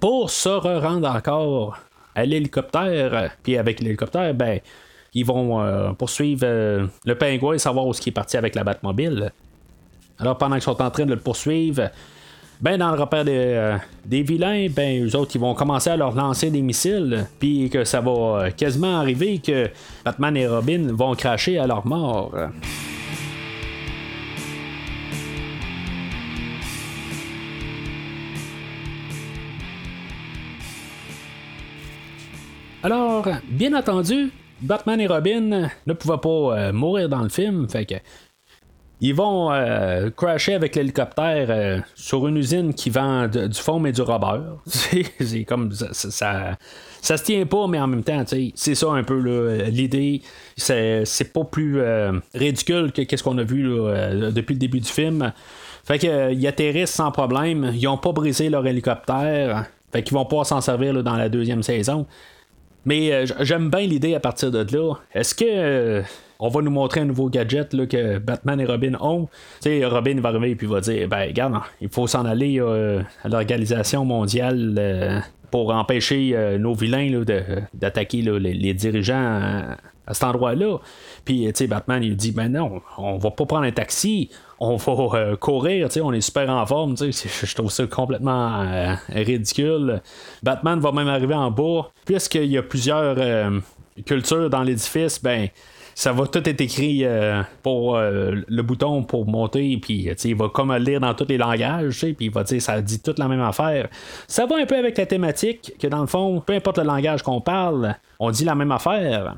[0.00, 1.76] pour se rendre encore
[2.18, 3.30] à l'hélicoptère.
[3.42, 4.58] Puis avec l'hélicoptère, ben,
[5.14, 8.54] ils vont euh, poursuivre euh, le pingouin et savoir où est-ce qui est parti avec
[8.54, 9.32] la Batmobile.
[10.18, 11.90] Alors pendant qu'ils sont en train de le poursuivre,
[12.60, 16.12] ben dans le repère euh, des, vilains, ben eux autres ils vont commencer à leur
[16.12, 19.70] lancer des missiles, puis que ça va quasiment arriver que
[20.04, 22.32] Batman et Robin vont cracher à leur mort.
[32.90, 34.30] Alors, bien entendu,
[34.62, 38.02] Batman et Robin ne pouvaient pas euh, mourir dans le film, fait
[39.02, 43.92] ils vont euh, crasher avec l'hélicoptère euh, sur une usine qui vend du foam et
[43.92, 44.40] du rubber.
[44.64, 45.04] c'est
[45.92, 46.56] ça,
[47.02, 49.18] ça, se tient pas, mais en même temps, c'est ça un peu
[49.68, 50.22] l'idée.
[50.56, 51.82] C'est pas plus
[52.32, 53.64] ridicule que ce qu'on a vu
[54.32, 55.30] depuis le début du film.
[55.84, 57.70] Fait qu'ils atterrissent sans problème.
[57.74, 59.66] Ils ont pas brisé leur hélicoptère.
[59.92, 62.06] Fait qu'ils vont pouvoir s'en servir dans la deuxième saison.
[62.84, 64.94] Mais j'aime bien l'idée à partir de là.
[65.12, 66.02] Est-ce que
[66.40, 69.28] on va nous montrer un nouveau gadget là, que Batman et Robin ont?
[69.60, 74.04] sais, Robin va arriver et va dire ben regarde, il faut s'en aller à l'organisation
[74.04, 77.22] mondiale pour empêcher nos vilains
[77.74, 79.76] d'attaquer les, dirigeants
[80.08, 80.78] à cet endroit-là.
[81.24, 84.76] Puis, tu sais, Batman, il dit, ben non, on va pas prendre un taxi, on
[84.76, 87.86] va euh, courir, tu sais, on est super en forme, tu sais, je trouve ça
[87.86, 90.00] complètement euh, ridicule.
[90.42, 93.60] Batman va même arriver en bas, puisqu'il y a plusieurs euh,
[94.06, 95.48] cultures dans l'édifice, ben
[95.94, 97.04] ça va tout être écrit
[97.60, 102.26] pour le bouton pour monter, puis il va comme lire dans tous les langages, puis
[102.26, 103.88] il va dire ça dit toute la même affaire.
[104.28, 107.24] Ça va un peu avec la thématique, que dans le fond, peu importe le langage
[107.24, 109.34] qu'on parle, on dit la même affaire.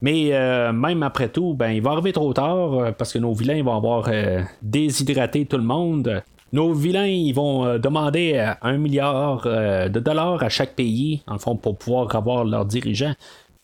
[0.00, 3.34] Mais euh, même après tout, ben, il va arriver trop tard euh, parce que nos
[3.34, 6.22] vilains vont avoir euh, déshydraté tout le monde.
[6.52, 12.14] Nos vilains, vont demander un milliard de dollars à chaque pays, en fond, pour pouvoir
[12.16, 13.12] avoir leurs dirigeants.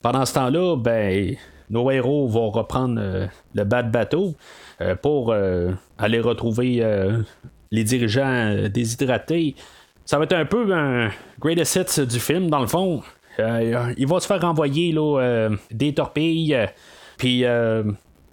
[0.03, 1.35] Pendant ce temps-là, ben,
[1.70, 3.01] nos héros vont reprendre
[3.55, 4.35] le bas de bateau
[5.01, 5.35] pour
[5.97, 6.87] aller retrouver
[7.70, 9.55] les dirigeants déshydratés.
[10.05, 11.09] Ça va être un peu un
[11.41, 13.03] greatest hits du film, dans le fond.
[13.41, 16.55] Euh, il va se faire renvoyer là, euh, des torpilles.
[16.55, 16.66] Euh,
[17.16, 17.45] puis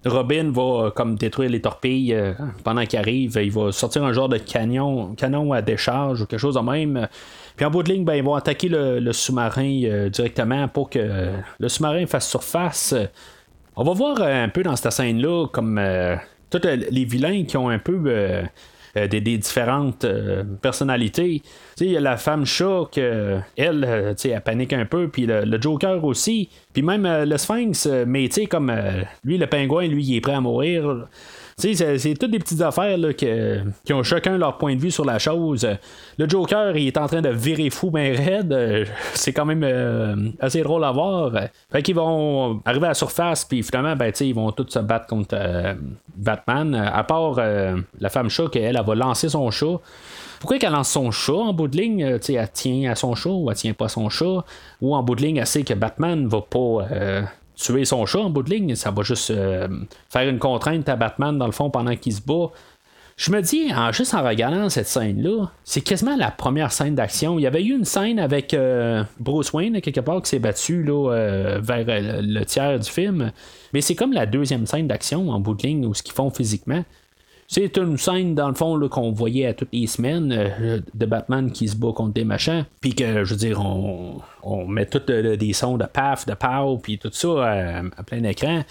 [0.04, 2.16] Robin va comme détruire les torpilles
[2.64, 3.38] pendant qu'il arrive.
[3.42, 7.08] Il va sortir un genre de canon, canon à décharge ou quelque chose de même.
[7.56, 11.68] Puis en bout de ligne, ben, ils vont attaquer le, sous-marin directement pour que le
[11.68, 12.94] sous-marin fasse surface.
[13.76, 15.80] On va voir un peu dans cette scène-là comme
[16.50, 18.42] tous les vilains qui ont un peu
[18.98, 21.40] euh, des, différentes euh, personnalités.
[21.80, 25.58] Il y a la femme chat que elle, euh, elle panique un peu, puis le,
[25.58, 28.70] Joker aussi, puis même le Sphinx, mais comme
[29.24, 31.06] lui, le pingouin, lui, il est prêt à mourir.
[31.56, 35.18] C'est toutes des petites affaires là, qui ont chacun leur point de vue sur la
[35.18, 35.66] chose.
[36.18, 38.86] Le Joker, il est en train de virer fou, ben raide.
[39.14, 41.32] C'est quand même euh, assez drôle à voir.
[41.70, 45.06] Fait qu'ils vont arriver à la surface, puis finalement, ben, ils vont tous se battre
[45.06, 45.74] contre euh,
[46.16, 46.74] Batman.
[46.74, 49.80] À part euh, la femme chat, qu'elle, elle va lancer son chat.
[50.40, 52.00] Pourquoi qu'elle lance son chat en bout de ligne?
[52.00, 54.44] elle tient à son chat ou elle tient pas à son chat?
[54.80, 56.88] Ou en bout de ligne, elle sait que Batman va pas
[57.56, 59.68] tuer son chat en bout de ligne, ça va juste euh,
[60.10, 62.50] faire une contrainte à Batman dans le fond pendant qu'il se bat.
[63.16, 67.38] Je me dis, en, juste en regardant cette scène-là, c'est quasiment la première scène d'action.
[67.38, 70.82] Il y avait eu une scène avec euh, Bruce Wayne, quelque part, qui s'est battu
[70.82, 73.30] là, euh, vers le tiers du film.
[73.74, 76.30] Mais c'est comme la deuxième scène d'action en bout de ligne, où ce qu'ils font
[76.30, 76.84] physiquement.
[77.52, 81.52] C'est une scène, dans le fond, qu'on voyait à toutes les semaines euh, de Batman
[81.52, 82.64] qui se bat contre des machins.
[82.80, 83.60] Puis que, je veux dire,
[84.42, 88.24] on, met tous des sons de paf, de pow, puis tout ça euh, à, plein
[88.24, 88.62] écran.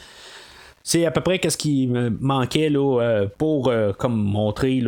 [0.82, 1.88] C'est à peu près qu'est-ce qui
[2.20, 4.84] manquait là, euh, pour comme montrer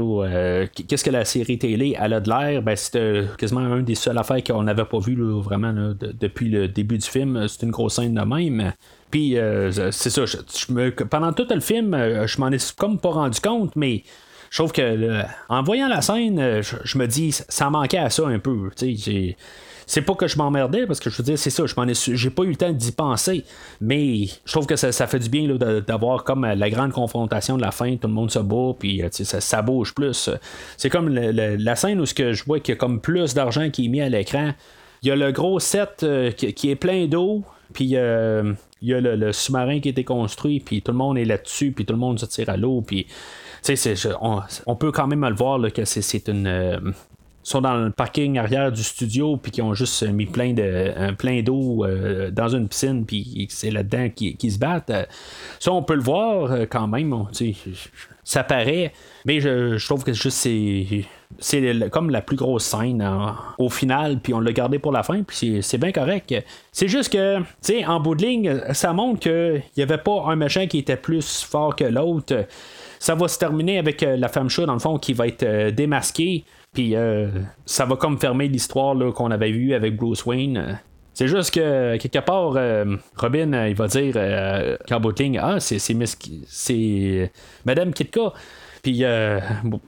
[0.88, 2.64] qu'est-ce que la série télé a de l'air.
[2.64, 6.98] Ben, c'était quasiment un des seules affaires qu'on n'avait pas vu vraiment depuis le début
[6.98, 7.48] du film.
[7.48, 8.74] C'est une grosse scène de même.
[9.14, 10.24] Puis euh, c'est ça,
[11.08, 14.02] pendant tout le film, euh, je m'en ai comme pas rendu compte, mais
[14.50, 18.26] je trouve que en voyant la scène, euh, je, me dis ça manquait à ça
[18.26, 18.72] un peu.
[19.86, 22.30] C'est pas que je m'emmerdais parce que je veux dire, c'est ça, je m'en j'ai
[22.32, 23.46] pas eu le temps d'y penser,
[23.80, 25.48] mais je trouve que ça, fait du bien
[25.86, 29.62] d'avoir comme la grande confrontation de la fin, tout le monde se bat, puis ça,
[29.62, 30.32] bouge plus.
[30.76, 33.86] C'est comme la scène où que je vois qu'il y a comme plus d'argent qui
[33.86, 34.54] est mis à l'écran.
[35.04, 36.04] Il y a le gros set
[36.36, 37.44] qui, est plein d'eau,
[37.74, 37.96] puis
[38.84, 41.72] il y a le, sous-marin qui a été construit, puis tout le monde est là-dessus,
[41.72, 43.08] puis tout le monde se tire à l'eau, puis
[44.22, 46.48] on, on, peut quand même le voir que c'est une.
[46.48, 46.80] Euh,
[47.44, 51.14] sont dans le parking arrière du studio puis qui ont juste mis plein de un
[51.14, 54.92] plein d'eau euh, dans une piscine puis c'est là-dedans qu'ils se battent.
[55.60, 57.14] Ça on peut le voir euh, quand même,
[58.24, 58.94] ça paraît,
[59.26, 61.06] mais je, trouve que juste c'est
[61.40, 65.04] c'est comme la plus grosse scène hein, au final, puis on l'a gardé pour la
[65.04, 66.34] fin, puis c'est bien correct.
[66.72, 70.26] C'est juste que, tu sais, en bout de ligne, ça montre qu'il n'y avait pas
[70.28, 72.46] un machin qui était plus fort que l'autre.
[73.00, 75.44] Ça va se terminer avec euh, la femme chat, dans le fond, qui va être
[75.44, 77.28] euh, démasquée, puis euh,
[77.66, 80.80] ça va comme fermer l'histoire qu'on avait vue avec Bruce Wayne.
[81.14, 82.58] C'est juste que quelque part,
[83.18, 84.16] Robin, il va dire
[84.88, 87.32] qu'en bout de ligne, ah, c'est
[87.66, 88.34] Madame Kitka.
[88.84, 89.40] Puis euh,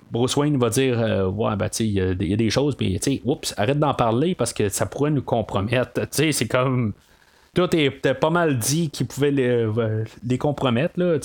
[0.10, 3.78] Bruce Wayne va dire euh, Ouais, ben, il y, a des choses, puis, oups, arrête
[3.78, 6.02] d'en parler parce que ça pourrait nous compromettre.
[6.10, 6.94] C'est comme.
[7.54, 10.04] Tout est pas mal dit qu'il pouvait les, euh,
[10.38, 11.18] compromettre, là,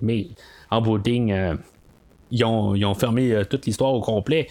[0.00, 0.28] mais
[0.70, 4.48] en bout ils, ont, ils ont fermé toute l'histoire au complet.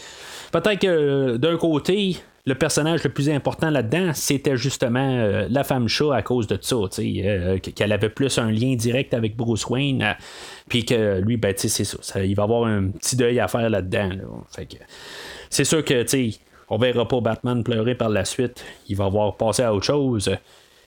[0.52, 5.88] Peut-être que d'un côté, le personnage le plus important là-dedans, c'était justement euh, la femme
[5.88, 10.02] chat à cause de ça, euh, qu'elle avait plus un lien direct avec Bruce Wayne,
[10.02, 10.14] euh,
[10.68, 14.10] puis que lui, ben, c'est ça, il va avoir un petit deuil à faire là-dedans.
[15.50, 16.34] c'est sûr que, tu
[16.70, 20.30] on verra pas Batman pleurer par la suite, il va avoir passé à autre chose.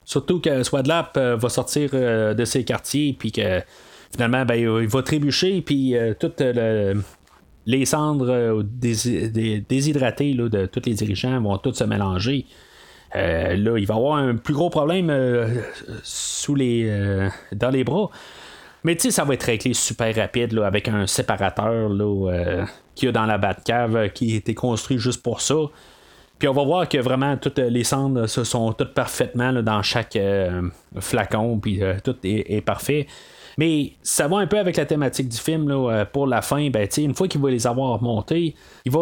[0.05, 3.63] surtout que Swadlap va sortir de ses quartiers, puis que
[4.13, 6.43] finalement, ben, il va trébucher, puis toutes
[7.67, 12.47] les cendres déshydratées de tous les dirigeants vont toutes se mélanger.
[13.15, 15.13] là, il va avoir un plus gros problème
[16.03, 18.11] sous les, dans les bras.
[18.87, 22.65] Mais ça va être réglé super rapide avec un séparateur euh,
[22.95, 25.57] qu'il y a dans la Batcave euh, qui a été construit juste pour ça.
[26.39, 30.15] Puis on va voir que vraiment toutes les cendres se sont toutes parfaitement dans chaque
[30.15, 30.63] euh,
[31.01, 33.09] flacon, puis tout est, parfait.
[33.59, 35.69] Mais ça va un peu avec la thématique du film.
[35.69, 38.55] Là, euh, pour la fin, ben, une fois qu'il va les avoir montés,
[38.85, 39.01] il va,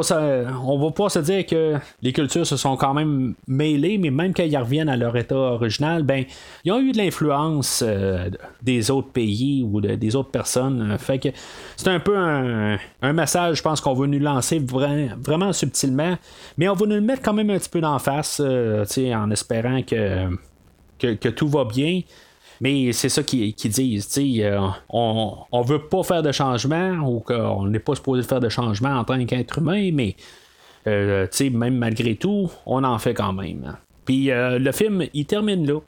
[0.63, 4.33] on va pouvoir se dire que les cultures se sont quand même mêlées, mais même
[4.33, 6.25] quand ils reviennent à leur état original, ben,
[6.65, 8.31] ils ont eu de l'influence euh,
[8.63, 10.97] des autres pays ou des autres personnes.
[10.99, 11.29] Fait que
[11.77, 12.79] c'est un peu un,
[13.13, 16.17] message, je pense, qu'on veut nous lancer vraiment subtilement,
[16.59, 18.85] mais on va nous le mettre quand même un petit peu d'en face, euh,
[19.15, 20.29] en espérant que,
[20.99, 22.01] que, tout va bien.
[22.65, 24.09] Mais c'est ça qu'ils disent.
[24.19, 24.59] Euh,
[24.89, 28.99] on, on veut pas faire de changement ou qu'on n'est pas supposé faire de changement
[28.99, 30.17] en tant qu'être humain, mais
[30.87, 33.77] euh, même malgré tout, on en fait quand même.
[34.07, 35.81] Puis euh, le film, il termine là.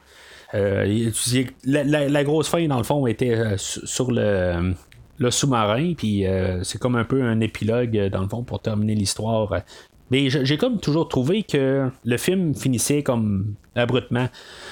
[0.52, 4.74] La, grosse fin, dans le fond, était sur le,
[5.18, 6.24] le sous-marin, puis
[6.62, 9.62] c'est comme un peu un épilogue, dans le fond, pour terminer l'histoire
[10.10, 14.28] mais j'ai comme toujours trouvé que le film finissait comme abruptement.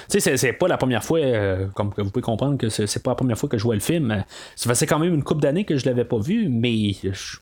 [0.09, 3.11] Tu sais, c'est pas la première fois, euh, comme vous pouvez comprendre que c'est pas
[3.11, 4.23] la première fois que je vois le film.
[4.55, 6.91] Ça faisait quand même une couple d'années que je l'avais pas vu, mais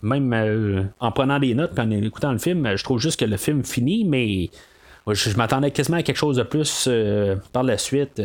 [0.01, 3.25] même euh, en prenant des notes et en écoutant le film, je trouve juste que
[3.25, 4.49] le film finit, mais
[5.07, 8.21] je, m'attendais quasiment à quelque chose de plus euh, par la suite.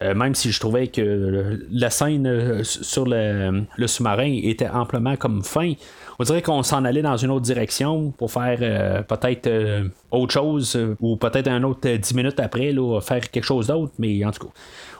[0.00, 5.72] même si je trouvais que la scène sur le, le sous-marin était amplement comme fin,
[6.18, 10.32] on dirait qu'on s'en allait dans une autre direction pour faire euh, peut-être euh, autre
[10.32, 14.24] chose euh, ou peut-être un autre 10 minutes après là, faire quelque chose d'autre, mais
[14.24, 14.52] en tout cas,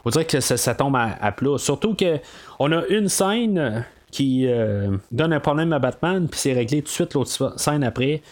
[0.05, 1.57] on dirait que ça, tombe à, plat.
[1.59, 2.19] Surtout que
[2.59, 4.47] on a une scène qui
[5.11, 8.23] donne un problème à Batman, puis c'est réglé tout de suite l'autre scène après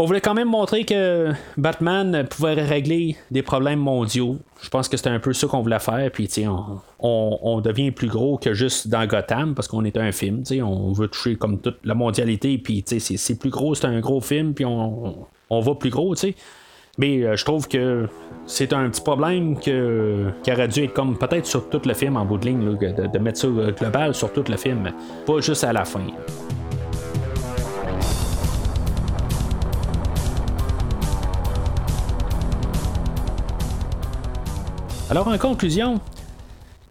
[0.00, 4.38] on voulait quand même montrer que Batman pouvait régler des problèmes mondiaux.
[4.62, 6.10] Je pense que c'était un peu ça qu'on voulait faire.
[6.10, 10.42] Puis, on, on, devient plus gros que juste dans Gotham parce qu'on est un film.
[10.62, 12.58] On veut toucher comme toute la mondialité.
[12.58, 14.54] Puis, c'est plus gros, c'est un gros film.
[14.54, 16.14] Puis, on, on va plus gros.
[16.14, 16.34] sais.
[16.98, 18.08] Mais euh, je trouve que
[18.46, 22.16] c'est un petit problème que, qui aurait dû être comme peut-être sur tout le film
[22.16, 24.90] en bout de ligne, de, de, mettre ça euh, global sur tout le film,
[25.26, 26.00] pas juste à la fin.
[35.10, 36.00] Alors, en conclusion,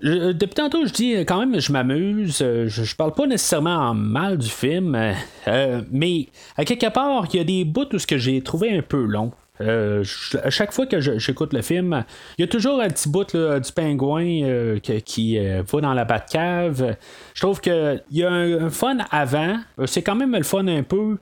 [0.03, 2.39] depuis tantôt, je dis quand même, je m'amuse.
[2.39, 5.13] Je, parle pas nécessairement en mal du film,
[5.47, 8.77] euh, mais à quelque part, il y a des bouts où ce que j'ai trouvé
[8.77, 9.31] un peu long.
[9.61, 10.03] Euh,
[10.43, 12.03] à chaque fois que j'écoute le film,
[12.37, 16.97] il y a toujours un petit bout du pingouin euh, qui, va dans la Batcave.
[17.33, 19.59] Je trouve qu'il y a un fun avant.
[19.85, 21.19] C'est quand même le fun un peu.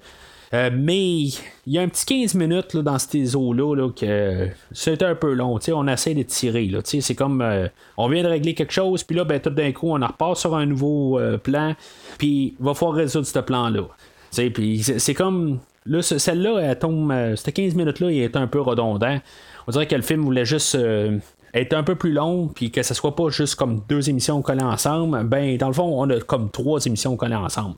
[0.53, 1.33] Euh, mais il
[1.67, 5.59] y a un petit 15 minutes dans ces eaux-là que c'est un peu long.
[5.73, 6.71] On essaie de tirer.
[6.83, 7.67] C'est comme euh,
[7.97, 10.37] on vient de régler quelque chose, puis là, ben, tout d'un coup, on en repart
[10.37, 11.75] sur un nouveau euh, plan,
[12.17, 13.83] puis il va falloir résoudre ce plan-là.
[14.53, 15.59] Puis c'est comme.
[15.85, 17.13] Là, celle-là, elle tombe.
[17.37, 19.19] Cette 15 minutes-là, il est un peu redondant.
[19.67, 20.77] On dirait que le film voulait juste
[21.53, 24.63] être un peu plus long, puis que ce soit pas juste comme deux émissions collées
[24.63, 27.75] ensemble, ben dans le fond, on a comme trois émissions collées ensemble.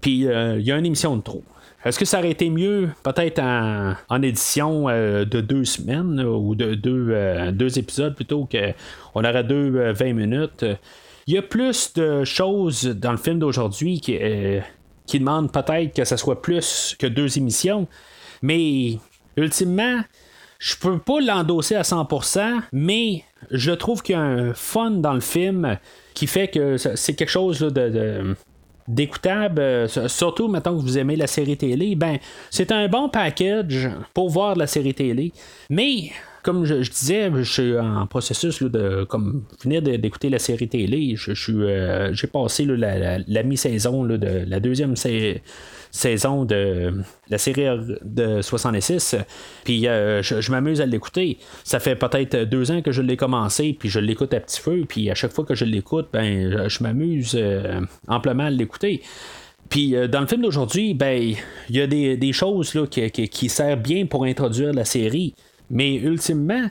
[0.00, 1.44] Puis il y a une émission de trop.
[1.84, 6.74] Est-ce que ça aurait été mieux peut-être en, édition euh, de deux semaines ou de
[6.74, 10.64] deux, euh, épisodes plutôt qu'on aurait deux 20 euh, minutes?
[11.26, 14.18] Il y a plus de choses dans le film d'aujourd'hui qui,
[15.06, 17.86] qui demandent peut-être que ça soit plus que deux émissions,
[18.42, 18.98] mais
[19.36, 20.00] ultimement,
[20.58, 25.14] je peux pas l'endosser à 100%, mais je trouve qu'il y a un fun dans
[25.14, 25.78] le film
[26.12, 28.36] qui fait que c'est quelque chose de
[28.86, 32.18] d'écoutable, euh, surtout maintenant que vous aimez la série télé, ben
[32.50, 35.32] c'est un bon package pour voir la série télé.
[35.70, 36.10] Mais
[36.42, 41.14] comme je, disais, je suis en processus de comme finir d'écouter la série télé.
[41.16, 44.94] Je, suis euh, j'ai passé la, mi-saison de la deuxième
[45.94, 46.92] saison de
[47.28, 47.66] la série
[48.02, 49.16] de 66.
[49.64, 51.38] Puis euh, je, m'amuse à l'écouter.
[51.62, 54.84] Ça fait peut-être deux ans que je l'ai commencé, puis je l'écoute à petit feu.
[54.88, 59.02] Puis à chaque fois que je l'écoute, ben je, m'amuse euh, amplement à l'écouter.
[59.68, 61.34] Puis dans le film d'aujourd'hui, ben
[61.70, 65.34] il y a des, choses qui, servent bien pour introduire la série.
[65.70, 66.68] Mais ultimement,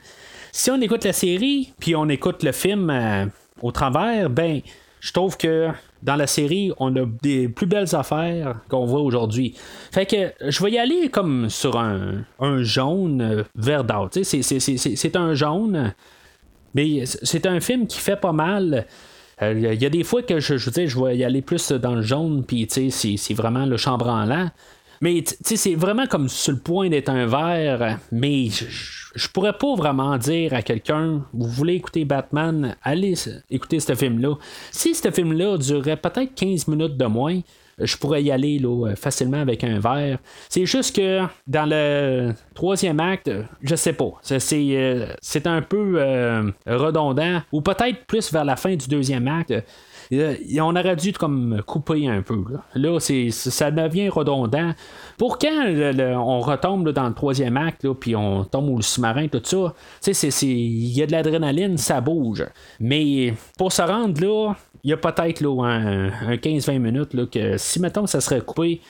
[0.52, 3.26] si on écoute la série, puis on écoute le film euh,
[3.62, 4.62] au travers, ben,
[5.00, 5.70] je trouve que
[6.04, 9.56] dans la série, on a des plus belles affaires qu'on voit aujourd'hui.
[9.92, 12.26] Fait que je vais y aller comme sur un,
[12.62, 14.20] jaune euh, verdâtre.
[14.24, 15.94] C'est un jaune.
[16.76, 18.86] Mais c'est un film qui fait pas mal.
[19.42, 22.02] Il y a des fois que je, je je vais y aller plus dans le
[22.02, 24.50] jaune, puis c'est vraiment le chambranlant.
[25.04, 30.18] Mais c'est vraiment comme sur le point d'être un verre, mais je, pourrais pas vraiment
[30.18, 33.16] dire à quelqu'un vous voulez écouter Batman, allez
[33.50, 34.36] écouter ce film-là.
[34.72, 37.42] Si ce film-là durerait peut-être 15 minutes de moins,
[37.78, 40.20] je pourrais y aller là, facilement avec un verre.
[40.48, 43.30] C'est juste que dans le troisième acte,
[43.62, 44.14] je sais pas.
[44.22, 45.06] C'est, euh,
[45.44, 49.54] un peu euh, redondant, ou peut-être plus vers la fin du deuxième acte
[50.60, 52.44] on aurait dû comme couper un peu.
[52.76, 54.74] Là, ça devient redondant.
[55.18, 59.74] Pour quand on retombe dans le troisième acte, puis on tombe au sous-marin, tout ça,
[60.42, 62.46] il y a de l'adrénaline, ça bouge.
[62.80, 64.54] Mais pour se rendre là,
[64.84, 68.82] il y a peut-être un, un 15-20 minutes que si mettons ça serait coupé,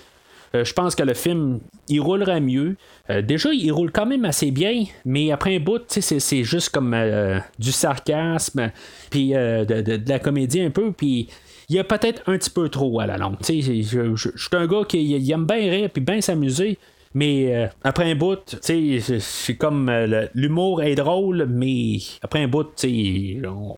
[0.56, 2.76] euh, je pense que le film, il roulerait mieux.
[3.10, 6.94] Euh, déjà, il roule quand même assez bien, mais après un bout, c'est juste comme
[6.94, 8.72] euh, du sarcasme,
[9.10, 11.28] puis de, la comédie un peu, puis
[11.70, 13.38] il y a peut-être un petit peu trop à la longue.
[13.42, 16.78] Je, suis un gars qui aime bien rire, puis bien s'amuser.
[17.16, 19.92] Mais après un bout, c'est comme
[20.34, 23.78] l'humour est drôle, mais après un bout, on,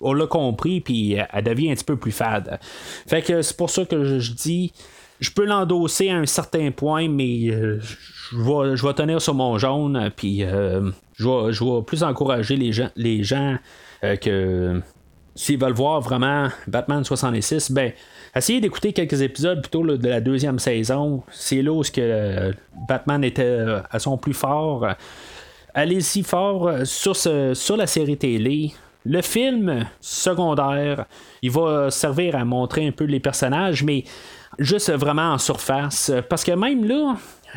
[0.00, 2.58] on l'a compris, puis elle devient un petit peu plus fade.
[3.06, 4.72] Fait que c'est pour ça que je dis,
[5.22, 7.78] je peux l'endosser à un certain point, mais euh,
[8.32, 13.56] je, vais, tenir sur mon jaune, puis euh, je, vais, plus encourager les gens,
[14.02, 14.80] euh, que
[15.36, 17.92] s'ils veulent voir vraiment Batman 66, ben
[18.34, 21.22] essayez d'écouter quelques épisodes plutôt de la deuxième saison.
[21.30, 21.82] C'est là où
[22.88, 24.88] Batman était à son plus fort.
[25.72, 28.72] Allez-y fort sur la série télé.
[29.04, 31.06] Le film secondaire,
[31.40, 34.04] il va servir à montrer un peu les personnages, mais
[34.58, 36.12] juste vraiment en surface.
[36.28, 37.16] Parce que même là,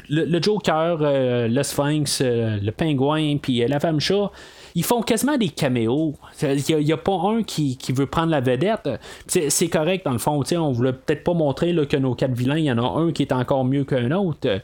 [0.09, 4.31] le, Joker, euh, le Sphinx, euh, le Pingouin, puis euh, la femme chat,
[4.73, 6.15] ils font quasiment des caméos.
[6.41, 8.89] Il n'y a, pas un qui, veut prendre la vedette.
[9.27, 10.43] C'est correct dans le fond.
[10.51, 13.11] On voulait peut-être pas montrer là, que nos quatre vilains, il y en a un
[13.11, 14.61] qui est encore mieux qu'un autre.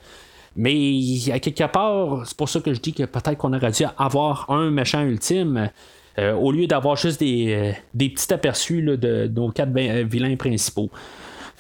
[0.58, 1.00] Mais
[1.32, 4.50] à quelque part, c'est pour ça que je dis que peut-être qu'on aurait dû avoir
[4.50, 5.70] un méchant ultime.
[6.18, 10.90] au lieu d'avoir juste des, petits aperçus de nos quatre vilains principaux.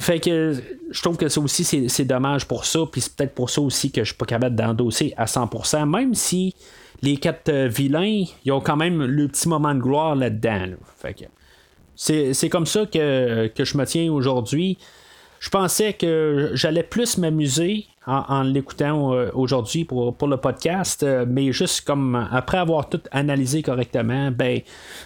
[0.01, 0.55] Fait que
[0.89, 2.79] je trouve que ça aussi, c'est dommage pour ça.
[2.91, 6.15] Puis c'est peut-être pour ça aussi que je suis pas capable d'endosser à 100%, même
[6.15, 6.55] si
[7.03, 10.69] les quatre euh, vilains, ils ont quand même le petit moment de gloire là-dedans.
[10.97, 11.25] Fait que
[11.95, 14.79] c'est comme ça que, que je me tiens aujourd'hui
[15.41, 21.51] je pensais que j'allais plus m'amuser en, l'écoutant euh, aujourd'hui pour, le podcast, euh, mais
[21.51, 24.61] juste comme après avoir tout analysé correctement, ben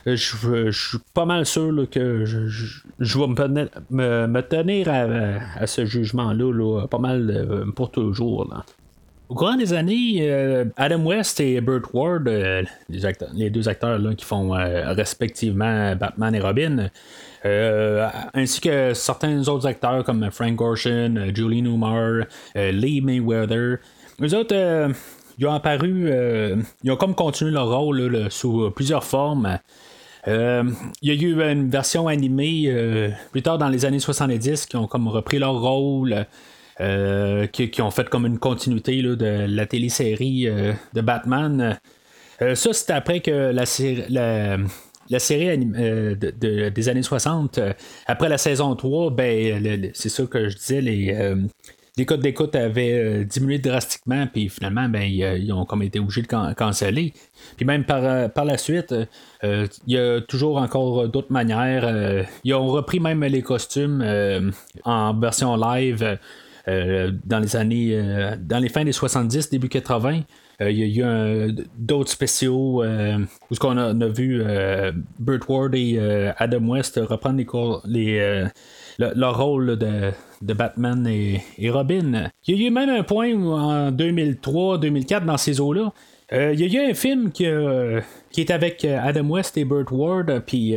[0.05, 7.29] je, suis pas mal sûr que je, vais me, tenir à, ce jugement-là pas mal
[7.29, 8.53] euh, pour toujours.
[9.29, 10.29] Au cours des années,
[10.75, 12.27] Adam West et Burt Ward,
[12.89, 16.89] les, deux acteurs qui font respectivement Batman et Robin,
[17.45, 22.25] euh, ainsi que certains autres acteurs comme Frank Gorshin, euh, Julie Newmar,
[22.55, 23.77] euh, Lee Mayweather.
[24.21, 24.91] Eux autres,
[25.37, 26.09] ils ont apparu,
[26.83, 29.59] ils ont comme continué leur rôle sous plusieurs formes.
[30.25, 32.73] il y a eu une version animée
[33.33, 36.25] plus tard dans les années 70 qui ont comme repris leur rôle.
[36.79, 40.47] qui, ont fait comme une continuité de la télésérie
[40.93, 41.77] de Batman.
[42.39, 43.65] ça, c'est après que la,
[44.07, 44.57] la,
[45.09, 45.47] la série
[45.77, 47.73] euh, des années 60, euh,
[48.07, 51.35] après la saison 3, ben, c'est ça que je disais, les, euh,
[51.97, 56.53] les codes d'écoute avaient diminué drastiquement, puis finalement, ben, ils, ont comme été obligés de
[56.53, 57.13] canceller.
[57.55, 58.93] Puis même par, par la suite,
[59.43, 62.25] il y a toujours encore d'autres manières.
[62.43, 64.03] ils ont repris même les costumes
[64.83, 66.17] en version live.
[66.67, 70.21] dans les années dans les fins des 70, début 80, euh,
[70.59, 73.17] il y a eu d'autres spéciaux euh,
[73.51, 75.99] où on a, vu euh, Burt Ward et
[76.37, 78.45] Adam West reprendre les,
[78.97, 82.29] leur rôle de, Batman et, Robin.
[82.47, 85.91] Il y a eu même un point où en 2003-2004 dans ces eaux-là.
[86.31, 87.45] il y a eu un film qui,
[88.31, 90.75] qui est avec Adam West et Burt Ward, puis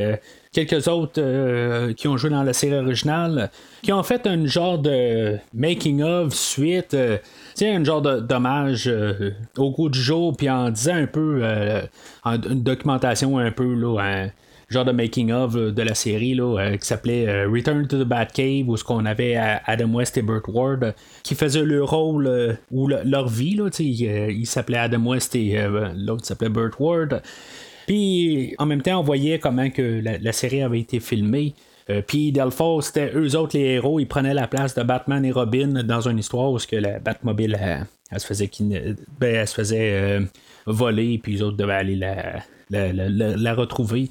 [0.66, 3.50] quelques autres euh, qui ont joué dans la série originale,
[3.82, 7.18] qui ont fait un genre de making of suite, euh,
[7.62, 11.42] un genre d'hommage euh, au goût du jour, puis en disant un peu,
[12.24, 14.30] une documentation un peu, là, un
[14.68, 18.76] genre de making of de la série là, qui s'appelait Return to the Batcave, où
[18.76, 23.54] ce qu'on avait Adam West et Burt Ward, qui faisaient le rôle ou leur vie,
[23.54, 25.59] là, il, s'appelait Adam West et
[25.96, 27.22] l'autre s'appelait Burt Ward.
[27.89, 31.55] Puis en même temps, on voyait comment que la, série avait été filmée.
[31.89, 35.32] Euh, puis Delphos, c'était eux autres les héros, ils prenaient la place de Batman et
[35.32, 37.59] Robin dans une histoire où que la Batmobile
[38.11, 38.51] elle, se faisait
[39.18, 40.20] ben, euh,
[40.66, 41.97] volée, puis les autres devaient aller
[42.70, 44.11] la, retrouver.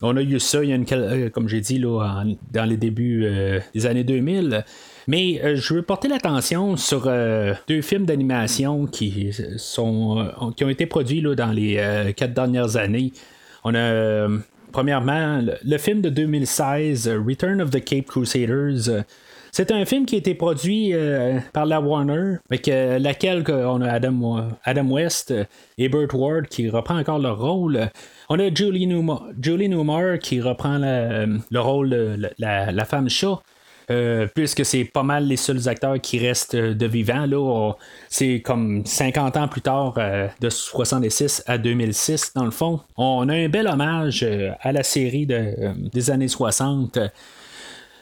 [0.00, 2.22] On a eu ça, il y a une, comme j'ai dit, là,
[2.52, 3.28] dans les débuts
[3.74, 4.64] des années 2000.
[5.08, 10.64] Mais euh, je veux porter l'attention sur euh, deux films d'animation qui sont euh, qui
[10.64, 13.12] ont été produits là, dans les quatre dernières années.
[13.64, 14.28] On a
[14.70, 19.04] premièrement le, film de 2016, Return of the Cape Crusaders.
[19.50, 20.92] C'est un film qui a été produit
[21.54, 25.34] par la Warner, avec laquelle on a Adam, Adam West
[25.78, 27.88] et Burt Ward qui reprend encore leur rôle.
[28.28, 33.40] On a Julie Newmar, qui reprend le rôle de la femme chat.
[33.90, 37.76] Euh, puisque c'est pas mal les seuls acteurs qui restent euh, de vivants.
[38.10, 42.80] C'est comme 50 ans plus tard, euh, de 66 à 2006, dans le fond.
[42.98, 44.26] On a un bel hommage
[44.60, 46.98] à la série des années 60.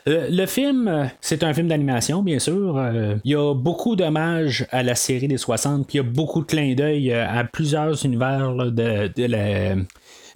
[0.06, 2.80] le film, c'est un film d'animation, bien sûr.
[3.24, 6.40] Il y a beaucoup d'hommages à la série des 60, puis il y a beaucoup
[6.40, 9.08] de clins d'œil à plusieurs univers de,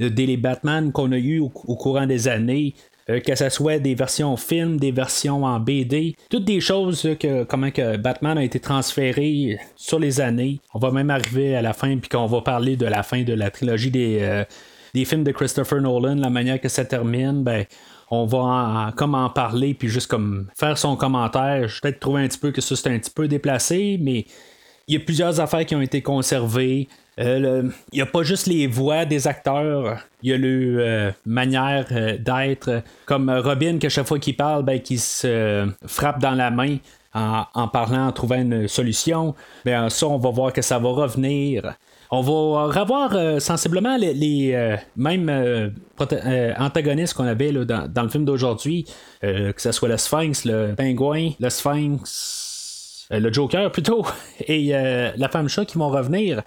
[0.08, 2.74] des Batman qu'on a eu au, courant des années.
[3.10, 7.44] Euh, que ce soit des versions film, des versions en BD, toutes des choses que
[7.44, 10.60] comment que Batman a été transféré sur les années.
[10.74, 13.32] On va même arriver à la fin puis qu'on va parler de la fin de
[13.32, 14.44] la trilogie des, euh,
[14.94, 17.64] des films de Christopher Nolan, la manière que ça termine, ben
[18.12, 21.68] on va en, en parler puis juste comme faire son commentaire.
[21.68, 24.26] Je peut-être trouver un petit peu que ça c'est un petit peu déplacé, mais
[24.92, 26.88] y a plusieurs affaires qui ont été conservées.
[27.18, 31.10] Euh, il n'y a pas juste les voix des acteurs, il y a le euh,
[31.26, 36.30] manière euh, d'être, comme Robin, que chaque fois qu'il parle, ben, qui se frappe dans
[36.30, 36.78] la main
[37.12, 39.34] en, parlant, en trouvant une solution.
[39.64, 41.74] Ben, ça, on va voir que ça va revenir.
[42.12, 45.72] On va revoir sensiblement les, mêmes
[46.58, 48.86] antagonistes qu'on avait dans, dans, le film d'aujourd'hui,
[49.22, 52.39] que ce soit le Sphinx, le pingouin, le Sphinx,
[53.10, 54.04] le Joker plutôt,
[54.46, 56.42] et la femme chat qui vont revenir.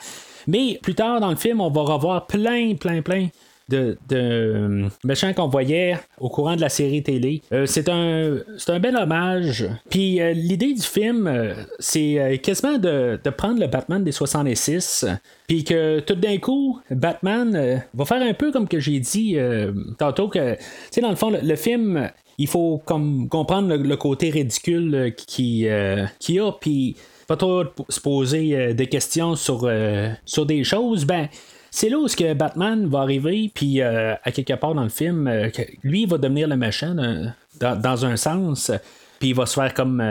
[0.48, 3.30] Mais plus tard dans le film, on va revoir plein, plein, plein
[3.70, 7.42] de, euh, méchants qu'on voyait au courant de la série télé.
[7.52, 9.68] Euh, c'est un, bel hommage.
[9.90, 15.06] Puis euh, l'idée du film, c'est quasiment de, prendre le Batman des 66,
[15.48, 19.38] puis que tout d'un coup, Batman va faire un peu comme que j'ai dit
[19.98, 20.60] tantôt que, tu
[20.92, 25.68] sais, dans le fond, le, film il faut comme comprendre le, côté ridicule qui,
[26.20, 26.96] qui a, puis
[27.28, 31.28] pas trop se poser euh, des questions sur, euh, sur des choses, ben
[31.72, 34.90] c'est là où ce que Batman va arriver, puis euh, à quelque part dans le
[34.90, 35.28] film,
[35.82, 36.96] lui il va devenir le méchant
[37.60, 38.72] dans, un sens.
[39.20, 40.04] Puis il va se faire comme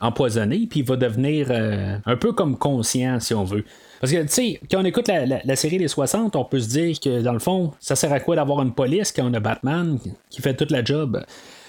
[0.00, 3.64] empoisonner, puis il va devenir un peu comme conscient, si on veut.
[4.00, 6.68] Parce que, tu sais, quand on écoute la, la, série des 60, on peut se
[6.68, 9.40] dire que, dans le fond, ça sert à quoi d'avoir une police quand on a
[9.40, 9.98] Batman
[10.30, 11.20] qui fait toute la job?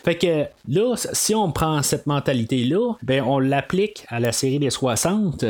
[0.03, 4.69] Fait que là, si on prend cette mentalité-là, ben on l'applique à la série des
[4.69, 5.45] 60.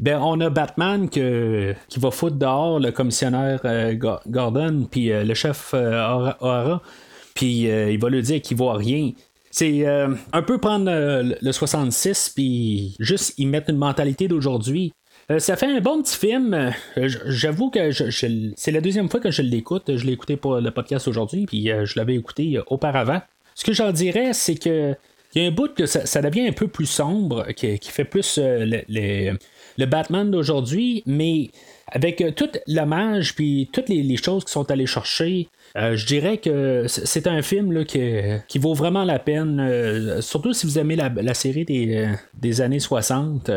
[0.00, 3.94] Ben, on a Batman qui va foutre dehors le commissionnaire euh,
[4.26, 6.76] Gordon, puis euh, le chef euh,
[7.34, 9.12] puis il va lui dire qu'il voit rien.
[9.50, 14.92] C'est un peu prendre le 66, puis juste y mettre une mentalité d'aujourd'hui.
[15.38, 16.72] ça fait un bon petit film.
[16.96, 19.96] J'avoue que c'est la deuxième fois que je l'écoute.
[19.96, 23.20] Je l'ai écouté pour le podcast aujourd'hui, puis je l'avais écouté auparavant.
[23.54, 24.96] Ce que j'en dirais, c'est que
[25.34, 28.38] il y a un bout que ça, devient un peu plus sombre, qui, fait plus
[28.38, 31.50] euh, le, Batman d'aujourd'hui, mais
[31.88, 36.38] avec euh, tout l'hommage puis toutes les, choses qui sont allées chercher, euh, je dirais
[36.38, 41.64] que c'est un film qui, vaut vraiment la peine, surtout si vous aimez la, série
[41.64, 43.50] des, années 60.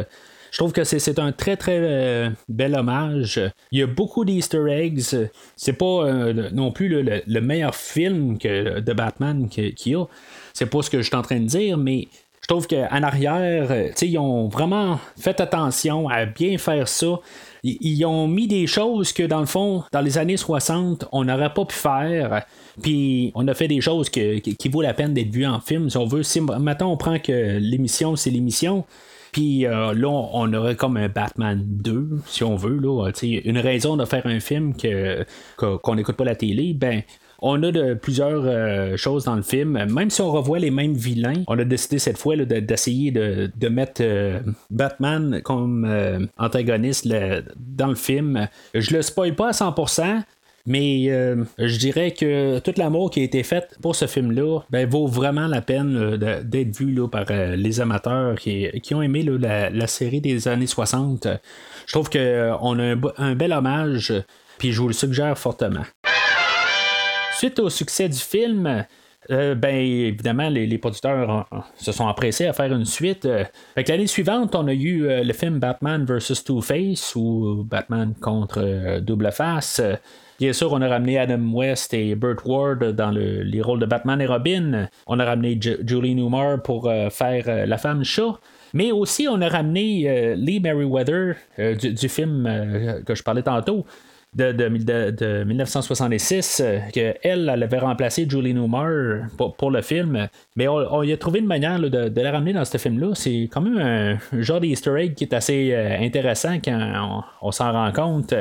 [0.51, 3.41] Je trouve que c'est un très très euh, bel hommage.
[3.71, 5.29] Il y a beaucoup d'Easter eggs.
[5.55, 10.05] C'est pas euh, non plus le, meilleur film que, de Batman qu'il y a.
[10.53, 12.07] C'est pas ce que je suis en train de dire, mais
[12.47, 17.19] je trouve qu'en arrière, euh, ils ont vraiment fait attention à bien faire ça.
[17.63, 21.53] Ils, ont mis des choses que, dans le fond, dans les années 60, on n'aurait
[21.53, 22.45] pas pu faire.
[22.81, 25.89] Puis on a fait des choses qui, qui vaut la peine d'être vues en film.
[25.89, 28.85] Si on veut, si maintenant on prend que l'émission, c'est l'émission,
[29.31, 33.97] puis euh, là, on aurait comme un Batman 2, si on veut, là, une raison
[33.97, 35.25] de faire un film que,
[35.57, 37.01] qu'on n'écoute pas la télé, ben
[37.39, 39.73] on a de plusieurs euh, choses dans le film.
[39.85, 44.01] Même si on revoit les mêmes vilains, on a décidé cette fois d'essayer de, mettre
[44.03, 44.39] euh,
[44.71, 48.47] Batman comme antagoniste dans le film.
[48.73, 50.23] Je le spoil pas à 100%,
[50.67, 54.87] mais euh, je dirais que tout l'amour qui a été fait pour ce film-là ben,
[54.87, 59.23] vaut vraiment la peine euh, d'être vu là, par euh, les amateurs qui, ont aimé
[59.23, 61.25] la, série des années 60.
[61.85, 64.13] Je trouve qu'on a un, bel hommage,
[64.57, 65.85] puis je vous le suggère fortement.
[67.37, 68.85] Suite au succès du film,
[69.29, 73.27] ben évidemment, les, producteurs se sont empressés à faire une suite.
[73.75, 76.43] l'année suivante, on a eu le film Batman vs.
[76.43, 79.81] Two-Face ou Batman contre Double Face.
[80.39, 84.21] Bien sûr, on a ramené Adam West et Burt Ward dans les rôles de Batman
[84.21, 84.87] et Robin.
[85.07, 88.39] On a ramené Julie Newmar pour faire La femme chat.
[88.73, 93.85] Mais aussi, on a ramené Lee Merriweather du, film que je parlais tantôt
[94.37, 99.27] de, de, 1966, euh, qu'elle, elle avait remplacé Julie Newmar
[99.57, 100.27] pour, le film.
[100.55, 103.11] Mais on, y a trouvé une manière de, la ramener dans ce film-là.
[103.15, 107.71] C'est quand même un, genre d'Easter egg qui est assez euh, intéressant quand on, s'en
[107.71, 108.33] rend compte.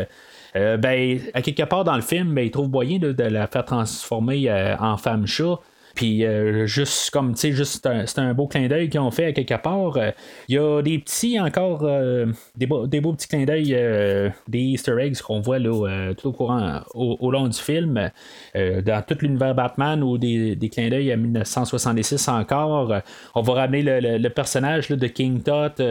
[0.57, 3.65] Euh, ben, à quelque part dans le film, ben, il trouve moyen de, la faire
[3.65, 4.51] transformer
[4.81, 5.61] en femme chat.
[5.97, 9.25] Puis euh, juste comme tu sais, juste c'est un beau clin d'œil qu'ils ont fait
[9.25, 9.97] à quelque part.
[9.97, 10.11] Euh,
[10.47, 13.75] il y a des petits encore euh, des, beaux, des, beaux, petits clins d'œil,
[14.47, 18.11] des Easter eggs qu'on voit tout au courant au, long du film.
[18.55, 23.01] dans tout l'univers Batman ou des, des clins d'œil à 1966 encore.
[23.35, 25.83] on va ramener le, personnage de King Tut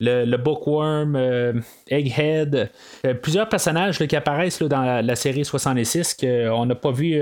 [0.00, 2.70] le, Bookworm, Egghead,
[3.22, 7.18] plusieurs personnages qui apparaissent dans la, série 66 qu'on n'a pas vu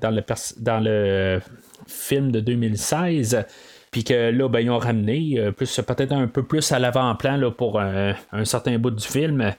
[0.00, 0.22] dans le,
[0.60, 1.40] dans le
[1.86, 3.44] film de 2016
[3.92, 7.78] puis que là, ben, ils ont ramené, euh, peut-être un peu plus à l'avant-plan pour
[7.78, 9.52] un, certain bout du film.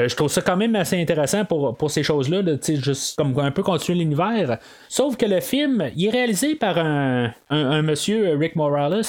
[0.00, 3.50] Euh, je trouve ça quand même assez intéressant pour, pour ces choses-là, juste comme un
[3.50, 4.58] peu continuer l'univers.
[4.88, 9.02] Sauf que le film, il est réalisé par un, un, monsieur, Rick Morales,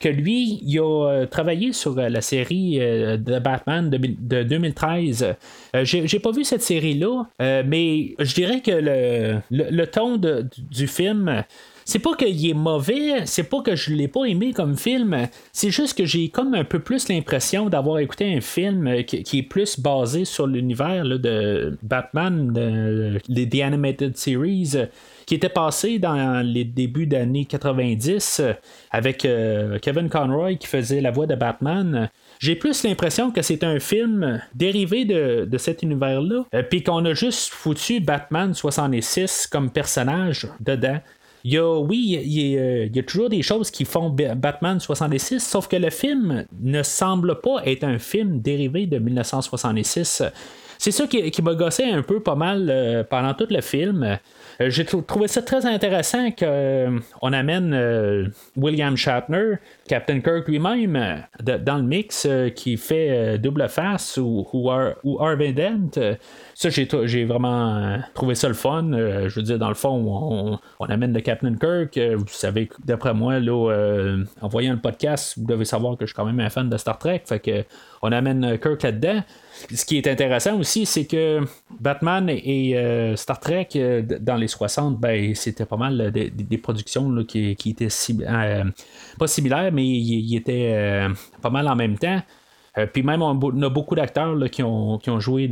[0.00, 5.34] que lui, il a euh, travaillé sur la série de Batman de, de 2013.
[5.82, 11.44] J'ai pas vu cette série-là, mais je dirais que le, le, ton du film
[11.84, 15.70] c'est pas qu'il est mauvais, c'est pas que je l'ai pas aimé comme film, c'est
[15.70, 19.78] juste que j'ai comme un peu plus l'impression d'avoir écouté un film qui, est plus
[19.78, 24.76] basé sur l'univers de Batman, de, The Animated Series
[25.26, 28.42] qui était passé dans les débuts d'années 90
[28.90, 32.10] avec euh, Kevin Conroy qui faisait la voix de Batman.
[32.38, 37.14] J'ai plus l'impression que c'est un film dérivé de, cet univers-là, euh, puis qu'on a
[37.14, 41.00] juste foutu Batman 66 comme personnage dedans.
[41.46, 45.68] Il y a, oui, il y a, toujours des choses qui font Batman 66, sauf
[45.68, 50.22] que le film ne semble pas être un film dérivé de 1966.
[50.84, 54.02] C'est ça qui, m'a gossé un peu pas mal euh, pendant tout le film.
[54.02, 59.54] Euh, j'ai trouvé ça très intéressant qu'on euh, amène William Shatner,
[59.88, 66.18] Captain Kirk lui-même, dans le mix qui fait double face ou, ou, Harvey Dent.
[66.54, 68.90] Ça, j'ai, vraiment trouvé ça le fun.
[68.92, 71.98] je veux dire, dans le fond, on, amène le Captain Kirk.
[72.14, 76.14] vous savez, d'après moi, là, en voyant le podcast, vous devez savoir que je suis
[76.14, 77.22] quand même un fan de Star Trek.
[77.24, 77.64] Fait que
[78.02, 79.22] on amène Kirk là-dedans.
[79.72, 81.40] Ce qui est intéressant aussi, c'est que
[81.80, 83.68] Batman et Star Trek,
[84.20, 87.88] dans les 60, ben, c'était pas mal des, productions qui, étaient
[88.20, 88.64] euh,
[89.18, 91.08] pas similaires, mais ils étaient euh,
[91.40, 92.20] pas mal en même temps.
[92.76, 95.48] Euh, puis même, on, a beaucoup d'acteurs qui ont, joué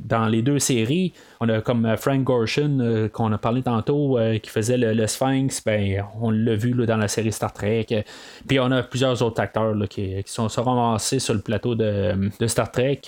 [0.00, 1.12] dans les deux séries.
[1.40, 5.62] On a comme Frank Gorshin, qu'on a parlé tantôt, qui faisait le, Sphinx.
[5.64, 8.04] Ben, on l'a vu dans la série Star Trek.
[8.46, 12.70] Puis on a plusieurs autres acteurs qui, sont, se ramassés sur le plateau de, Star
[12.70, 13.00] Trek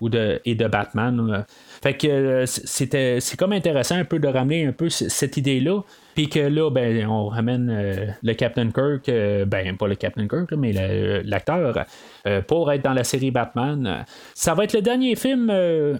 [0.00, 1.44] ou de, et de Batman.
[1.82, 5.82] Fait que euh, c'était c'est comme intéressant un peu de ramener un peu cette idée-là.
[6.14, 10.26] Puis que là, ben, on ramène euh, le Captain Kirk, euh, ben, pas le Captain
[10.26, 10.72] Kirk, mais
[11.22, 11.86] l'acteur,
[12.46, 14.04] pour être dans la série Batman.
[14.34, 15.50] Ça va être le dernier film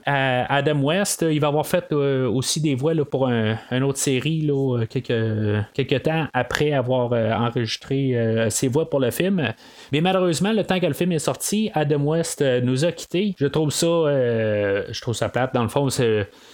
[0.07, 1.25] à Adam West.
[1.29, 4.49] Il va avoir fait aussi des voix pour une autre série
[4.91, 9.53] quelques, temps après avoir enregistré ses voix pour le film.
[9.93, 13.35] Mais malheureusement, le temps que le film est sorti, Adam West nous a quittés.
[13.39, 15.55] Je trouve ça, je trouve ça plate.
[15.55, 15.89] Dans le fond,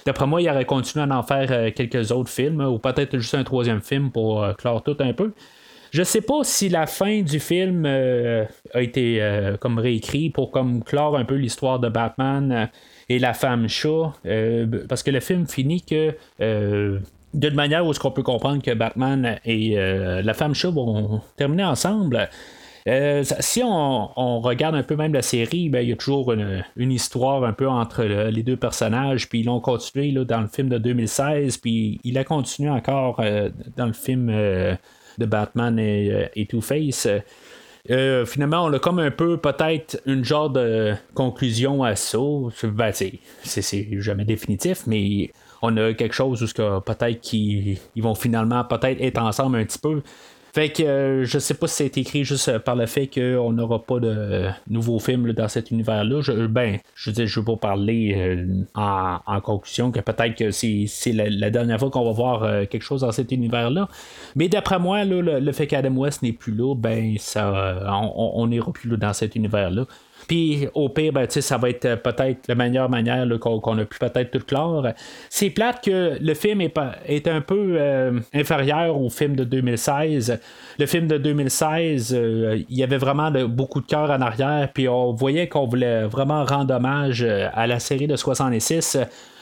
[0.07, 3.45] d'après moi, il aurait continué à en faire quelques autres films, ou peut-être juste un
[3.45, 5.33] troisième film pour euh, clore tout un peu.
[5.95, 10.51] Je sais pas si la fin du film euh, a été euh, comme réécrit pour
[10.51, 12.69] comme clore un peu l'histoire de Batman
[13.09, 14.13] et la femme chat,
[14.89, 16.17] parce que le film finit que
[17.35, 21.65] d'une manière où est-ce qu'on peut comprendre que Batman et la femme chat vont terminer
[21.65, 22.29] ensemble.
[22.87, 26.93] Euh, si on, regarde un peu même la série, ben, il y a toujours une,
[26.93, 30.69] histoire un peu entre les deux personnages, puis ils l'ont continué là, dans le film
[30.69, 34.77] de 2016, puis il a continué encore euh, dans le film euh,
[35.19, 37.09] de Batman et, Two-Face.
[38.27, 42.19] finalement, on a comme un peu peut-être une genre de conclusion à ça.
[42.65, 45.31] Ben, c'est jamais définitif, mais
[45.63, 50.03] on a quelque chose où peut-être qu'ils vont finalement peut-être être ensemble un petit peu.
[50.55, 53.83] Fait que euh, je sais pas si c'est écrit juste par le fait qu'on n'aura
[53.83, 56.21] pas de nouveaux films dans cet univers-là.
[56.23, 60.87] Je, ben, je veux dire, je veux pas parler en, conclusion que peut-être que c'est,
[61.13, 63.89] la, dernière fois qu'on va voir quelque chose dans cet univers-là.
[64.37, 68.89] Mais d'après moi, le, fait qu'Adam West n'est plus là, ben ça on n'ira plus
[68.97, 69.87] dans cet univers-là.
[70.27, 74.31] Puis au pire, ben, ça va être peut-être la meilleure manière qu'on, a pu peut-être
[74.31, 74.87] tout clore.
[75.29, 80.39] C'est plate que le film est, un peu euh, inférieur au film de 2016.
[80.79, 84.89] Le film de 2016, euh, il y avait vraiment beaucoup de cœur en arrière, puis
[84.89, 88.99] on voyait qu'on voulait vraiment rendre hommage euh, à la série de 66.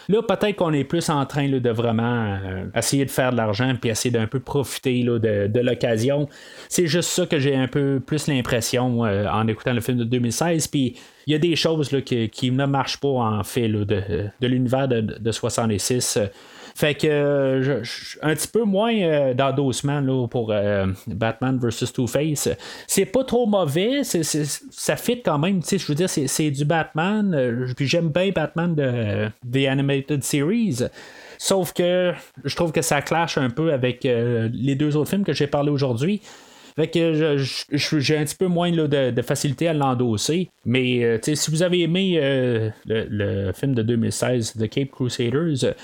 [0.08, 3.74] Là, peut-être qu'on est plus en train de vraiment euh, essayer de faire de l'argent
[3.80, 6.28] puis essayer d'un peu profiter de, l'occasion.
[6.68, 10.04] C'est juste ça que j'ai un peu plus l'impression euh, en écoutant le film de
[10.04, 10.68] 2016.
[10.68, 10.96] Puis
[11.26, 15.00] il y a des choses qui, ne marchent pas en fait de, de l'univers de,
[15.00, 16.18] de 66.
[16.74, 17.82] Fait que euh,
[18.22, 22.48] un petit peu moins euh, d'endossement là, pour euh, Batman vs Two-Face.
[22.86, 25.60] C'est pas trop mauvais, ça fit quand même.
[25.62, 27.72] Je veux dire, c'est du Batman.
[27.76, 30.84] puis j'aime bien Batman de The Animated Series.
[31.38, 32.12] Sauf que
[32.44, 35.70] je trouve que ça clash un peu avec les deux autres films que j'ai parlé
[35.70, 36.20] aujourd'hui.
[36.76, 40.48] Fait que j'ai un petit peu moins de, facilité à l'endosser.
[40.64, 42.18] Mais si vous avez aimé
[42.86, 45.74] le, le, film de 2016, The Cape Crusaders,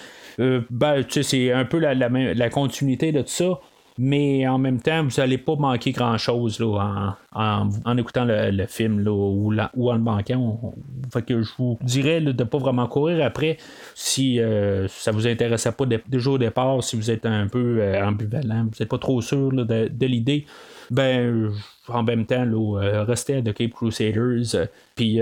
[0.40, 3.60] euh, ben, c'est un peu la, la, continuité de tout ça.
[4.00, 9.10] Mais en même temps, vous n'allez pas manquer grand-chose en, en, écoutant le, film là,
[9.10, 10.72] ou, ou, en le manquant.
[11.12, 13.56] je vous dirais de ne pas vraiment courir après
[13.96, 18.06] si euh, ça vous intéressait pas déjà au départ, si vous êtes un peu euh,
[18.06, 20.46] ambivalent, vous n'êtes pas trop sûr de, l'idée.
[20.92, 21.50] Ben,
[21.88, 25.20] en même temps, là, restez à The Cape Crusaders, puis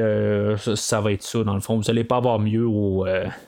[0.59, 1.77] ça, va être ça, dans le fond.
[1.79, 2.69] Vous n'allez pas avoir mieux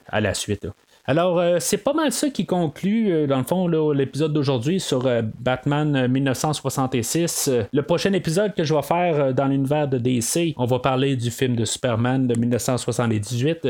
[0.06, 0.66] à la suite.
[1.08, 5.06] Alors, euh, c'est pas mal ça qui conclut, euh, dans le fond, l'épisode d'aujourd'hui sur
[5.06, 7.50] euh, Batman 1966.
[7.72, 11.30] le prochain épisode que je vais faire dans l'univers de DC, on va parler du
[11.30, 13.66] film de Superman de 1978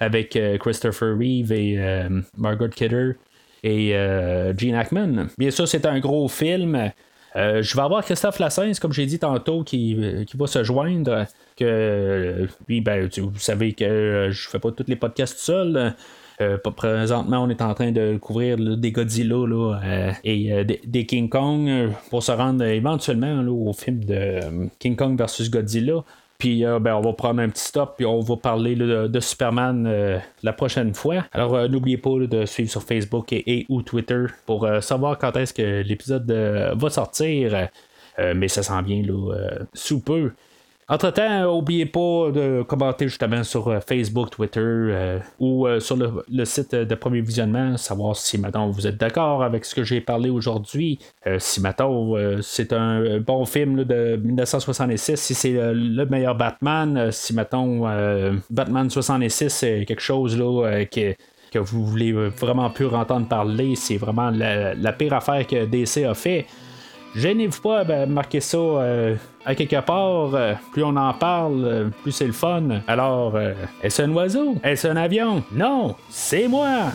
[0.00, 1.78] avec Christopher Reeve et
[2.36, 3.12] Margot Kidder
[3.62, 3.92] et
[4.58, 5.28] Gene Hackman.
[5.38, 6.90] Bien sûr, c'est un gros film.
[7.36, 9.94] je vais avoir Christophe Lassens, comme j'ai dit tantôt, qui,
[10.34, 11.26] va se joindre.
[11.56, 15.94] Que ben, vous savez que je fais pas tous les podcasts seul.
[16.40, 21.28] Euh, présentement, on est en train de couvrir des Godzilla euh, et euh, des, King
[21.28, 24.40] Kong pour se rendre éventuellement au film de
[24.78, 26.02] King Kong versus Godzilla.
[26.38, 30.52] Puis ben, on va prendre un petit stop, puis on va parler de, Superman la
[30.54, 31.26] prochaine fois.
[31.32, 35.82] Alors n'oubliez pas de suivre sur Facebook et, ou Twitter pour savoir quand est-ce que
[35.82, 37.68] l'épisode va sortir.
[38.34, 39.34] mais ça sent bien là,
[39.74, 40.32] sous peu.
[40.92, 46.44] Entre-temps, n'oubliez pas de commenter justement sur euh, Facebook, Twitter euh, ou euh, sur le,
[46.44, 50.30] site de Premier Visionnement, savoir si maintenant vous êtes d'accord avec ce que j'ai parlé
[50.30, 50.98] aujourd'hui.
[51.38, 57.88] si maintenant c'est un bon film de 1966, si c'est le meilleur Batman, si maintenant
[58.50, 64.30] Batman 66 c'est quelque chose là, que vous voulez vraiment plus entendre parler, c'est vraiment
[64.30, 66.46] la, pire affaire que DC a fait.
[67.14, 70.34] Gênez-vous pas à marquer ça euh, à quelque part.
[70.34, 72.82] Euh, plus on en parle, euh, plus c'est le fun.
[72.86, 73.38] Alors,
[73.82, 74.54] est-ce un oiseau?
[74.62, 75.42] Est-ce un avion?
[75.52, 76.92] Non, c'est moi!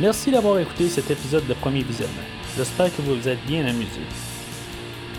[0.00, 2.14] Merci d'avoir écouté cet épisode de Premier Visionnement.
[2.56, 4.00] J'espère que vous vous êtes bien amusé.